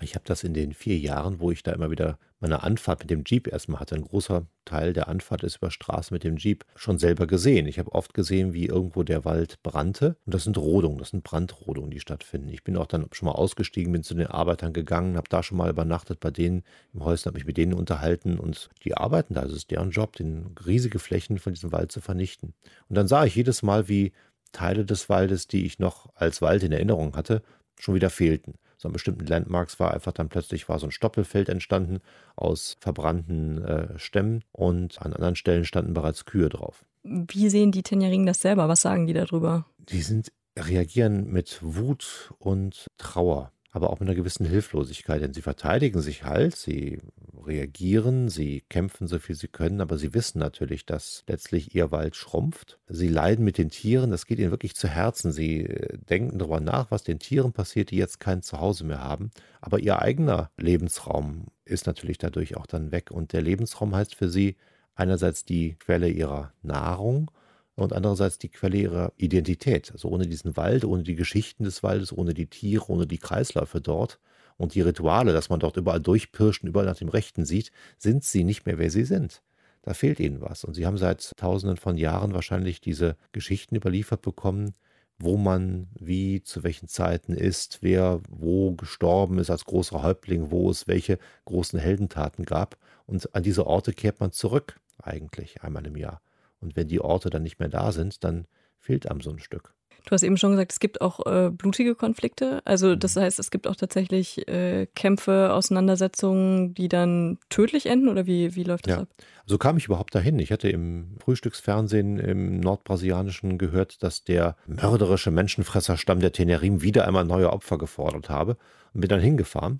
Ich 0.00 0.14
habe 0.14 0.24
das 0.26 0.44
in 0.44 0.54
den 0.54 0.72
vier 0.72 0.96
Jahren, 0.98 1.40
wo 1.40 1.50
ich 1.50 1.62
da 1.62 1.72
immer 1.72 1.90
wieder 1.90 2.18
meine 2.40 2.62
Anfahrt 2.62 3.00
mit 3.00 3.10
dem 3.10 3.24
Jeep 3.24 3.46
erstmal 3.48 3.80
hatte, 3.80 3.94
ein 3.94 4.02
großer 4.02 4.46
Teil 4.64 4.92
der 4.92 5.08
Anfahrt 5.08 5.42
ist 5.42 5.56
über 5.56 5.70
Straße 5.70 6.12
mit 6.12 6.24
dem 6.24 6.36
Jeep, 6.36 6.64
schon 6.74 6.98
selber 6.98 7.26
gesehen. 7.26 7.66
Ich 7.66 7.78
habe 7.78 7.92
oft 7.92 8.14
gesehen, 8.14 8.52
wie 8.52 8.66
irgendwo 8.66 9.04
der 9.04 9.24
Wald 9.24 9.62
brannte. 9.62 10.16
Und 10.26 10.34
das 10.34 10.44
sind 10.44 10.58
Rodungen, 10.58 10.98
das 10.98 11.10
sind 11.10 11.24
Brandrodungen, 11.24 11.90
die 11.90 12.00
stattfinden. 12.00 12.48
Ich 12.48 12.64
bin 12.64 12.76
auch 12.76 12.86
dann 12.86 13.06
schon 13.12 13.26
mal 13.26 13.32
ausgestiegen, 13.32 13.92
bin 13.92 14.02
zu 14.02 14.14
den 14.14 14.26
Arbeitern 14.26 14.72
gegangen, 14.72 15.16
habe 15.16 15.28
da 15.28 15.42
schon 15.42 15.56
mal 15.58 15.70
übernachtet 15.70 16.20
bei 16.20 16.30
denen 16.30 16.62
im 16.92 17.04
Häuschen, 17.04 17.26
habe 17.26 17.38
mich 17.38 17.46
mit 17.46 17.56
denen 17.56 17.74
unterhalten 17.74 18.38
und 18.38 18.68
die 18.84 18.96
arbeiten 18.96 19.34
da. 19.34 19.44
Es 19.44 19.52
ist 19.52 19.70
deren 19.70 19.90
Job, 19.90 20.16
den 20.16 20.54
riesige 20.66 20.98
Flächen 20.98 21.38
von 21.38 21.54
diesem 21.54 21.72
Wald 21.72 21.92
zu 21.92 22.00
vernichten. 22.00 22.54
Und 22.88 22.96
dann 22.96 23.08
sah 23.08 23.24
ich 23.24 23.34
jedes 23.34 23.62
Mal, 23.62 23.88
wie 23.88 24.12
Teile 24.52 24.84
des 24.84 25.08
Waldes, 25.08 25.48
die 25.48 25.64
ich 25.64 25.78
noch 25.78 26.10
als 26.14 26.42
Wald 26.42 26.62
in 26.62 26.72
Erinnerung 26.72 27.16
hatte, 27.16 27.42
schon 27.78 27.94
wieder 27.94 28.10
fehlten 28.10 28.54
so 28.78 28.88
an 28.88 28.92
bestimmten 28.92 29.26
Landmarks 29.26 29.80
war 29.80 29.94
einfach 29.94 30.12
dann 30.12 30.28
plötzlich 30.28 30.68
war 30.68 30.78
so 30.78 30.86
ein 30.86 30.92
Stoppelfeld 30.92 31.48
entstanden 31.48 32.00
aus 32.34 32.76
verbrannten 32.80 33.64
äh, 33.64 33.98
Stämmen 33.98 34.44
und 34.52 35.00
an 35.02 35.12
anderen 35.12 35.36
Stellen 35.36 35.64
standen 35.64 35.94
bereits 35.94 36.24
Kühe 36.24 36.48
drauf. 36.48 36.84
Wie 37.02 37.48
sehen 37.48 37.72
die 37.72 37.82
Tenjaringen 37.82 38.26
das 38.26 38.40
selber? 38.40 38.68
Was 38.68 38.82
sagen 38.82 39.06
die 39.06 39.12
darüber? 39.12 39.66
Die 39.78 40.02
sind 40.02 40.32
reagieren 40.58 41.30
mit 41.30 41.58
Wut 41.62 42.32
und 42.38 42.86
Trauer 42.98 43.52
aber 43.76 43.90
auch 43.90 44.00
mit 44.00 44.08
einer 44.08 44.16
gewissen 44.16 44.46
Hilflosigkeit, 44.46 45.20
denn 45.20 45.34
sie 45.34 45.42
verteidigen 45.42 46.00
sich 46.00 46.24
halt, 46.24 46.56
sie 46.56 46.98
reagieren, 47.44 48.30
sie 48.30 48.62
kämpfen 48.70 49.06
so 49.06 49.18
viel 49.18 49.36
sie 49.36 49.48
können, 49.48 49.82
aber 49.82 49.98
sie 49.98 50.14
wissen 50.14 50.38
natürlich, 50.38 50.86
dass 50.86 51.24
letztlich 51.26 51.74
ihr 51.74 51.92
Wald 51.92 52.16
schrumpft. 52.16 52.78
Sie 52.88 53.08
leiden 53.08 53.44
mit 53.44 53.58
den 53.58 53.68
Tieren, 53.68 54.10
das 54.10 54.24
geht 54.24 54.38
ihnen 54.38 54.50
wirklich 54.50 54.74
zu 54.76 54.88
Herzen. 54.88 55.30
Sie 55.30 55.66
äh, 55.66 55.98
denken 56.08 56.38
darüber 56.38 56.60
nach, 56.60 56.90
was 56.90 57.04
den 57.04 57.18
Tieren 57.18 57.52
passiert, 57.52 57.90
die 57.90 57.98
jetzt 57.98 58.18
kein 58.18 58.40
Zuhause 58.40 58.82
mehr 58.84 59.04
haben. 59.04 59.30
Aber 59.60 59.78
ihr 59.78 60.00
eigener 60.00 60.50
Lebensraum 60.56 61.48
ist 61.66 61.86
natürlich 61.86 62.16
dadurch 62.16 62.56
auch 62.56 62.66
dann 62.66 62.92
weg. 62.92 63.10
Und 63.10 63.34
der 63.34 63.42
Lebensraum 63.42 63.94
heißt 63.94 64.14
für 64.14 64.30
sie 64.30 64.56
einerseits 64.94 65.44
die 65.44 65.74
Quelle 65.74 66.08
ihrer 66.08 66.54
Nahrung 66.62 67.30
und 67.76 67.92
andererseits 67.92 68.38
die 68.38 68.48
Quelle 68.48 68.78
ihrer 68.78 69.12
Identität. 69.16 69.92
Also 69.92 70.08
ohne 70.08 70.26
diesen 70.26 70.56
Wald, 70.56 70.84
ohne 70.84 71.02
die 71.02 71.14
Geschichten 71.14 71.64
des 71.64 71.82
Waldes, 71.82 72.12
ohne 72.12 72.34
die 72.34 72.46
Tiere, 72.46 72.88
ohne 72.88 73.06
die 73.06 73.18
Kreisläufe 73.18 73.80
dort 73.80 74.18
und 74.56 74.74
die 74.74 74.80
Rituale, 74.80 75.32
dass 75.32 75.50
man 75.50 75.60
dort 75.60 75.76
überall 75.76 76.00
durchpirscht 76.00 76.62
und 76.62 76.70
überall 76.70 76.86
nach 76.86 76.96
dem 76.96 77.08
Rechten 77.08 77.44
sieht, 77.44 77.70
sind 77.98 78.24
sie 78.24 78.44
nicht 78.44 78.66
mehr, 78.66 78.78
wer 78.78 78.90
sie 78.90 79.04
sind. 79.04 79.42
Da 79.82 79.94
fehlt 79.94 80.18
ihnen 80.18 80.40
was. 80.40 80.64
Und 80.64 80.74
sie 80.74 80.86
haben 80.86 80.96
seit 80.96 81.30
tausenden 81.36 81.76
von 81.76 81.96
Jahren 81.96 82.32
wahrscheinlich 82.34 82.80
diese 82.80 83.16
Geschichten 83.32 83.76
überliefert 83.76 84.22
bekommen, 84.22 84.74
wo 85.18 85.36
man 85.36 85.88
wie 85.98 86.42
zu 86.42 86.64
welchen 86.64 86.88
Zeiten 86.88 87.32
ist, 87.32 87.78
wer 87.82 88.20
wo 88.28 88.72
gestorben 88.72 89.38
ist 89.38 89.50
als 89.50 89.64
großer 89.64 90.02
Häuptling, 90.02 90.50
wo 90.50 90.70
es 90.70 90.88
welche 90.88 91.18
großen 91.44 91.78
Heldentaten 91.78 92.44
gab. 92.44 92.76
Und 93.06 93.34
an 93.34 93.42
diese 93.42 93.66
Orte 93.66 93.92
kehrt 93.92 94.20
man 94.20 94.32
zurück, 94.32 94.80
eigentlich 95.02 95.62
einmal 95.62 95.86
im 95.86 95.96
Jahr. 95.96 96.20
Und 96.66 96.74
wenn 96.74 96.88
die 96.88 97.00
Orte 97.00 97.30
dann 97.30 97.44
nicht 97.44 97.60
mehr 97.60 97.68
da 97.68 97.92
sind, 97.92 98.24
dann 98.24 98.46
fehlt 98.80 99.08
einem 99.08 99.20
so 99.20 99.30
ein 99.30 99.38
Stück. 99.38 99.72
Du 100.04 100.12
hast 100.12 100.22
eben 100.22 100.36
schon 100.36 100.52
gesagt, 100.52 100.72
es 100.72 100.80
gibt 100.80 101.00
auch 101.00 101.26
äh, 101.26 101.50
blutige 101.50 101.94
Konflikte. 101.94 102.60
Also 102.64 102.94
das 102.94 103.14
mhm. 103.14 103.20
heißt, 103.20 103.38
es 103.38 103.50
gibt 103.50 103.66
auch 103.66 103.76
tatsächlich 103.76 104.46
äh, 104.48 104.86
Kämpfe, 104.94 105.52
Auseinandersetzungen, 105.52 106.74
die 106.74 106.88
dann 106.88 107.38
tödlich 107.50 107.86
enden 107.86 108.08
oder 108.08 108.26
wie, 108.26 108.54
wie 108.56 108.64
läuft 108.64 108.86
das 108.86 108.94
ja. 108.96 109.00
ab? 109.02 109.08
So 109.46 109.58
kam 109.58 109.76
ich 109.76 109.86
überhaupt 109.86 110.14
dahin. 110.14 110.40
Ich 110.40 110.50
hatte 110.50 110.68
im 110.68 111.16
Frühstücksfernsehen 111.20 112.18
im 112.18 112.60
Nordbrasilianischen 112.60 113.58
gehört, 113.58 114.02
dass 114.02 114.24
der 114.24 114.56
mörderische 114.66 115.30
Menschenfresserstamm 115.30 116.20
der 116.20 116.32
Tenerim 116.32 116.82
wieder 116.82 117.06
einmal 117.06 117.24
neue 117.24 117.52
Opfer 117.52 117.78
gefordert 117.78 118.28
habe 118.28 118.56
und 118.92 119.00
bin 119.02 119.08
dann 119.08 119.20
hingefahren. 119.20 119.78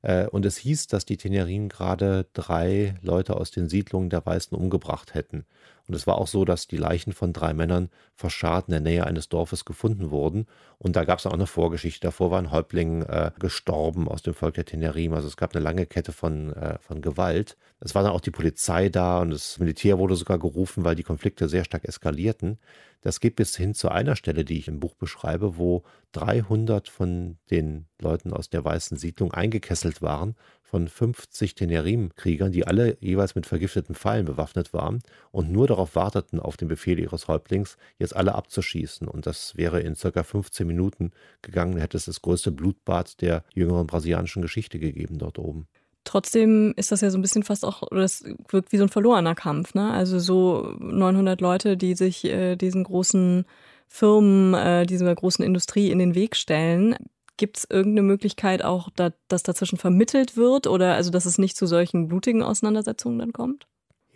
Äh, 0.00 0.26
und 0.28 0.46
es 0.46 0.56
hieß, 0.56 0.86
dass 0.86 1.04
die 1.04 1.16
Tenerim 1.16 1.68
gerade 1.68 2.26
drei 2.32 2.94
Leute 3.02 3.36
aus 3.36 3.50
den 3.50 3.68
Siedlungen 3.68 4.08
der 4.08 4.24
Weißen 4.24 4.56
umgebracht 4.56 5.14
hätten. 5.14 5.44
Und 5.88 5.94
es 5.94 6.06
war 6.06 6.18
auch 6.18 6.26
so, 6.26 6.44
dass 6.44 6.66
die 6.66 6.76
Leichen 6.76 7.12
von 7.12 7.32
drei 7.32 7.54
Männern 7.54 7.90
verscharrt 8.14 8.68
in 8.68 8.72
der 8.72 8.80
Nähe 8.80 9.06
eines 9.06 9.28
Dorfes 9.28 9.64
gefunden 9.64 10.10
wurden. 10.10 10.46
Und 10.78 10.96
da 10.96 11.04
gab 11.04 11.18
es 11.18 11.26
auch 11.26 11.32
eine 11.32 11.46
Vorgeschichte. 11.46 12.00
Davor 12.06 12.30
war 12.30 12.38
ein 12.38 12.50
Häuptling 12.50 13.02
äh, 13.02 13.30
gestorben 13.38 14.08
aus 14.08 14.22
dem 14.22 14.34
Volk 14.34 14.54
der 14.54 14.64
Tenerim. 14.64 15.14
Also 15.14 15.28
es 15.28 15.36
gab 15.36 15.54
eine 15.54 15.62
lange 15.62 15.86
Kette 15.86 16.12
von, 16.12 16.52
äh, 16.52 16.78
von 16.80 17.02
Gewalt. 17.02 17.56
Es 17.80 17.94
war 17.94 18.02
dann 18.02 18.12
auch 18.12 18.20
die 18.20 18.30
Polizei 18.30 18.88
da 18.88 19.20
und 19.20 19.30
das 19.30 19.58
Militär 19.58 19.98
wurde 19.98 20.16
sogar 20.16 20.38
gerufen, 20.38 20.84
weil 20.84 20.96
die 20.96 21.02
Konflikte 21.02 21.48
sehr 21.48 21.64
stark 21.64 21.84
eskalierten. 21.84 22.58
Das 23.02 23.20
geht 23.20 23.36
bis 23.36 23.56
hin 23.56 23.74
zu 23.74 23.88
einer 23.88 24.16
Stelle, 24.16 24.44
die 24.44 24.58
ich 24.58 24.66
im 24.66 24.80
Buch 24.80 24.96
beschreibe, 24.96 25.58
wo 25.58 25.84
300 26.12 26.88
von 26.88 27.36
den 27.50 27.86
Leuten 28.00 28.32
aus 28.32 28.50
der 28.50 28.64
weißen 28.64 28.96
Siedlung 28.96 29.32
eingekesselt 29.32 30.02
waren 30.02 30.34
von 30.62 30.88
50 30.88 31.54
Tenerim-Kriegern, 31.54 32.50
die 32.50 32.66
alle 32.66 32.96
jeweils 33.00 33.36
mit 33.36 33.46
vergifteten 33.46 33.94
Pfeilen 33.94 34.26
bewaffnet 34.26 34.72
waren 34.72 35.02
und 35.30 35.52
nur 35.52 35.68
darauf 35.76 35.94
warteten, 35.94 36.40
auf 36.40 36.56
den 36.56 36.68
Befehl 36.68 36.98
ihres 36.98 37.28
Häuptlings, 37.28 37.76
jetzt 37.98 38.16
alle 38.16 38.34
abzuschießen. 38.34 39.06
Und 39.06 39.26
das 39.26 39.56
wäre 39.56 39.80
in 39.80 39.94
circa 39.94 40.22
15 40.22 40.66
Minuten 40.66 41.12
gegangen, 41.42 41.78
hätte 41.78 41.96
es 41.96 42.06
das 42.06 42.22
größte 42.22 42.50
Blutbad 42.50 43.20
der 43.20 43.44
jüngeren 43.54 43.86
brasilianischen 43.86 44.42
Geschichte 44.42 44.78
gegeben 44.78 45.18
dort 45.18 45.38
oben. 45.38 45.68
Trotzdem 46.04 46.72
ist 46.76 46.92
das 46.92 47.00
ja 47.00 47.10
so 47.10 47.18
ein 47.18 47.22
bisschen 47.22 47.42
fast 47.42 47.64
auch, 47.64 47.82
das 47.90 48.24
wirkt 48.48 48.70
wie 48.72 48.76
so 48.76 48.84
ein 48.84 48.88
verlorener 48.88 49.34
Kampf, 49.34 49.74
ne? 49.74 49.90
Also 49.90 50.20
so 50.20 50.72
900 50.78 51.40
Leute, 51.40 51.76
die 51.76 51.94
sich 51.94 52.24
äh, 52.24 52.54
diesen 52.54 52.84
großen 52.84 53.44
Firmen, 53.88 54.54
äh, 54.54 54.86
dieser 54.86 55.12
großen 55.12 55.44
Industrie 55.44 55.90
in 55.90 55.98
den 55.98 56.14
Weg 56.14 56.36
stellen. 56.36 56.94
Gibt 57.36 57.58
es 57.58 57.66
irgendeine 57.68 58.06
Möglichkeit 58.06 58.64
auch, 58.64 58.88
da, 58.94 59.10
dass 59.28 59.42
dazwischen 59.42 59.78
vermittelt 59.78 60.36
wird 60.36 60.68
oder 60.68 60.94
also, 60.94 61.10
dass 61.10 61.26
es 61.26 61.38
nicht 61.38 61.56
zu 61.56 61.66
solchen 61.66 62.06
blutigen 62.06 62.42
Auseinandersetzungen 62.42 63.18
dann 63.18 63.32
kommt? 63.32 63.66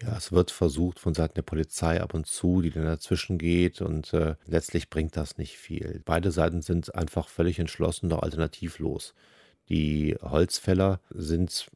Ja, 0.02 0.16
es 0.16 0.32
wird 0.32 0.50
versucht 0.50 0.98
von 0.98 1.12
Seiten 1.12 1.34
der 1.34 1.42
Polizei 1.42 2.00
ab 2.00 2.14
und 2.14 2.26
zu, 2.26 2.62
die 2.62 2.70
dann 2.70 2.84
dazwischen 2.84 3.36
geht 3.36 3.82
und 3.82 4.14
äh, 4.14 4.36
letztlich 4.46 4.88
bringt 4.88 5.14
das 5.16 5.36
nicht 5.36 5.58
viel. 5.58 6.00
Beide 6.06 6.30
Seiten 6.30 6.62
sind 6.62 6.94
einfach 6.94 7.28
völlig 7.28 7.58
entschlossen, 7.58 8.08
doch 8.08 8.22
alternativlos. 8.22 9.14
Die 9.68 10.16
Holzfäller 10.22 11.00
sind 11.10 11.70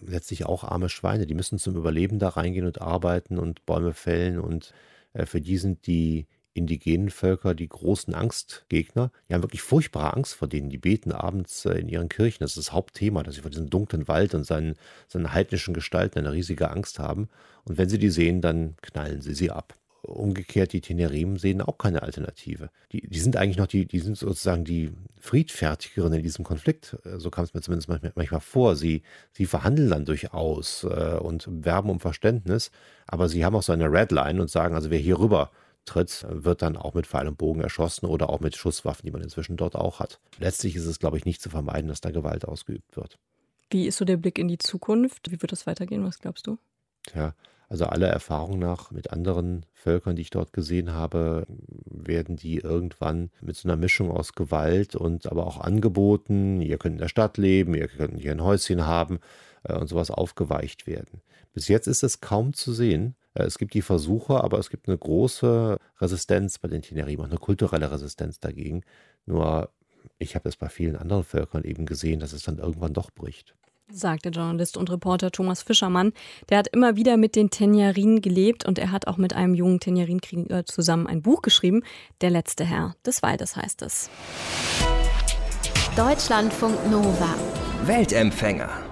letztlich 0.00 0.46
auch 0.46 0.64
arme 0.64 0.88
Schweine. 0.88 1.26
Die 1.26 1.34
müssen 1.34 1.58
zum 1.58 1.76
Überleben 1.76 2.18
da 2.18 2.30
reingehen 2.30 2.66
und 2.66 2.80
arbeiten 2.80 3.38
und 3.38 3.66
Bäume 3.66 3.92
fällen. 3.92 4.38
Und 4.40 4.72
äh, 5.12 5.26
für 5.26 5.42
die 5.42 5.58
sind 5.58 5.86
die 5.86 6.26
indigenen 6.56 7.10
Völker 7.10 7.54
die 7.54 7.68
großen 7.68 8.14
Angstgegner. 8.14 9.10
Die 9.28 9.34
haben 9.34 9.42
wirklich 9.42 9.62
furchtbare 9.62 10.14
Angst 10.14 10.34
vor 10.34 10.48
denen. 10.48 10.70
Die 10.70 10.78
beten 10.78 11.12
abends 11.12 11.64
äh, 11.66 11.74
in 11.78 11.88
ihren 11.88 12.08
Kirchen. 12.08 12.40
Das 12.40 12.52
ist 12.52 12.68
das 12.68 12.72
Hauptthema, 12.72 13.22
dass 13.22 13.34
sie 13.34 13.42
vor 13.42 13.50
diesem 13.50 13.70
dunklen 13.70 14.08
Wald 14.08 14.34
und 14.34 14.44
seinen, 14.44 14.76
seinen 15.08 15.32
heidnischen 15.32 15.74
Gestalten 15.74 16.18
eine 16.18 16.32
riesige 16.32 16.70
Angst 16.70 16.98
haben. 16.98 17.28
Und 17.64 17.78
wenn 17.78 17.88
sie 17.88 17.98
die 17.98 18.10
sehen, 18.10 18.40
dann 18.40 18.76
knallen 18.82 19.20
sie 19.20 19.34
sie 19.34 19.50
ab. 19.50 19.74
Umgekehrt, 20.02 20.72
die 20.72 20.80
Tenerim 20.80 21.36
sehen 21.36 21.60
auch 21.60 21.78
keine 21.78 22.02
Alternative. 22.02 22.70
Die, 22.92 23.08
die 23.08 23.18
sind 23.18 23.36
eigentlich 23.36 23.56
noch 23.56 23.66
die, 23.66 23.86
die 23.86 23.98
sind 23.98 24.16
sozusagen 24.16 24.64
die 24.64 24.92
Friedfertigeren 25.18 26.12
in 26.12 26.22
diesem 26.22 26.44
Konflikt. 26.44 26.96
Äh, 27.04 27.18
so 27.18 27.30
kam 27.30 27.44
es 27.44 27.54
mir 27.54 27.60
zumindest 27.60 27.88
manchmal, 27.88 28.12
manchmal 28.14 28.40
vor. 28.40 28.76
Sie, 28.76 29.02
sie 29.32 29.46
verhandeln 29.46 29.90
dann 29.90 30.04
durchaus 30.04 30.84
äh, 30.84 31.18
und 31.18 31.48
werben 31.64 31.90
um 31.90 32.00
Verständnis, 32.00 32.70
aber 33.06 33.28
sie 33.28 33.44
haben 33.44 33.56
auch 33.56 33.62
so 33.62 33.72
eine 33.72 33.90
Redline 33.90 34.40
und 34.40 34.50
sagen, 34.50 34.74
also 34.74 34.90
wer 34.90 34.98
hier 34.98 35.18
rüber 35.18 35.50
tritt, 35.86 36.26
wird 36.28 36.62
dann 36.62 36.76
auch 36.76 36.94
mit 36.94 37.06
Pfeil 37.06 37.28
und 37.28 37.38
Bogen 37.38 37.60
erschossen 37.60 38.06
oder 38.06 38.30
auch 38.30 38.40
mit 38.40 38.56
Schusswaffen, 38.56 39.06
die 39.06 39.12
man 39.12 39.22
inzwischen 39.22 39.56
dort 39.56 39.74
auch 39.74 40.00
hat. 40.00 40.20
Letztlich 40.38 40.76
ist 40.76 40.86
es, 40.86 40.98
glaube 40.98 41.16
ich, 41.16 41.24
nicht 41.24 41.40
zu 41.40 41.50
vermeiden, 41.50 41.88
dass 41.88 42.00
da 42.00 42.10
Gewalt 42.10 42.44
ausgeübt 42.46 42.96
wird. 42.96 43.18
Wie 43.70 43.86
ist 43.86 43.96
so 43.96 44.04
der 44.04 44.16
Blick 44.16 44.38
in 44.38 44.48
die 44.48 44.58
Zukunft? 44.58 45.30
Wie 45.30 45.40
wird 45.42 45.52
das 45.52 45.66
weitergehen? 45.66 46.04
Was 46.04 46.18
glaubst 46.18 46.46
du? 46.46 46.58
Tja, 47.04 47.34
also 47.68 47.86
alle 47.86 48.06
Erfahrungen 48.06 48.60
nach 48.60 48.92
mit 48.92 49.10
anderen 49.10 49.66
Völkern, 49.72 50.14
die 50.14 50.22
ich 50.22 50.30
dort 50.30 50.52
gesehen 50.52 50.92
habe, 50.92 51.46
werden 51.86 52.36
die 52.36 52.58
irgendwann 52.58 53.30
mit 53.40 53.56
so 53.56 53.68
einer 53.68 53.76
Mischung 53.76 54.10
aus 54.10 54.34
Gewalt 54.34 54.94
und 54.94 55.26
aber 55.26 55.46
auch 55.46 55.60
Angeboten, 55.60 56.60
ihr 56.60 56.78
könnt 56.78 56.94
in 56.94 57.00
der 57.00 57.08
Stadt 57.08 57.38
leben, 57.38 57.74
ihr 57.74 57.88
könnt 57.88 58.20
hier 58.20 58.30
ein 58.30 58.44
Häuschen 58.44 58.86
haben 58.86 59.18
äh, 59.64 59.74
und 59.74 59.88
sowas 59.88 60.10
aufgeweicht 60.12 60.86
werden. 60.86 61.20
Bis 61.52 61.66
jetzt 61.66 61.88
ist 61.88 62.04
es 62.04 62.20
kaum 62.20 62.52
zu 62.52 62.72
sehen, 62.72 63.16
es 63.44 63.58
gibt 63.58 63.74
die 63.74 63.82
Versuche, 63.82 64.42
aber 64.42 64.58
es 64.58 64.70
gibt 64.70 64.88
eine 64.88 64.98
große 64.98 65.78
Resistenz 66.00 66.58
bei 66.58 66.68
den 66.68 66.82
Tenerien, 66.82 67.20
auch 67.20 67.24
eine 67.24 67.38
kulturelle 67.38 67.90
Resistenz 67.90 68.40
dagegen. 68.40 68.82
Nur 69.26 69.70
ich 70.18 70.34
habe 70.34 70.48
es 70.48 70.56
bei 70.56 70.68
vielen 70.68 70.96
anderen 70.96 71.24
Völkern 71.24 71.64
eben 71.64 71.86
gesehen, 71.86 72.20
dass 72.20 72.32
es 72.32 72.42
dann 72.42 72.58
irgendwann 72.58 72.92
doch 72.92 73.10
bricht 73.10 73.54
sagt 73.88 74.24
der 74.24 74.32
Journalist 74.32 74.76
und 74.76 74.90
Reporter 74.90 75.30
Thomas 75.30 75.62
Fischermann. 75.62 76.12
Der 76.48 76.58
hat 76.58 76.68
immer 76.68 76.96
wieder 76.96 77.16
mit 77.16 77.36
den 77.36 77.50
Tenjarin 77.50 78.20
gelebt 78.20 78.64
und 78.66 78.78
er 78.78 78.90
hat 78.90 79.06
auch 79.06 79.16
mit 79.16 79.34
einem 79.34 79.54
jungen 79.54 79.80
Tenjarin-Krieger 79.80 80.66
zusammen 80.66 81.06
ein 81.06 81.22
Buch 81.22 81.42
geschrieben. 81.42 81.82
Der 82.20 82.30
letzte 82.30 82.64
Herr 82.64 82.96
des 83.04 83.22
Waldes 83.22 83.56
heißt 83.56 83.82
es. 83.82 84.10
Deutschlandfunk 85.96 86.90
Nova. 86.90 87.34
Weltempfänger. 87.84 88.85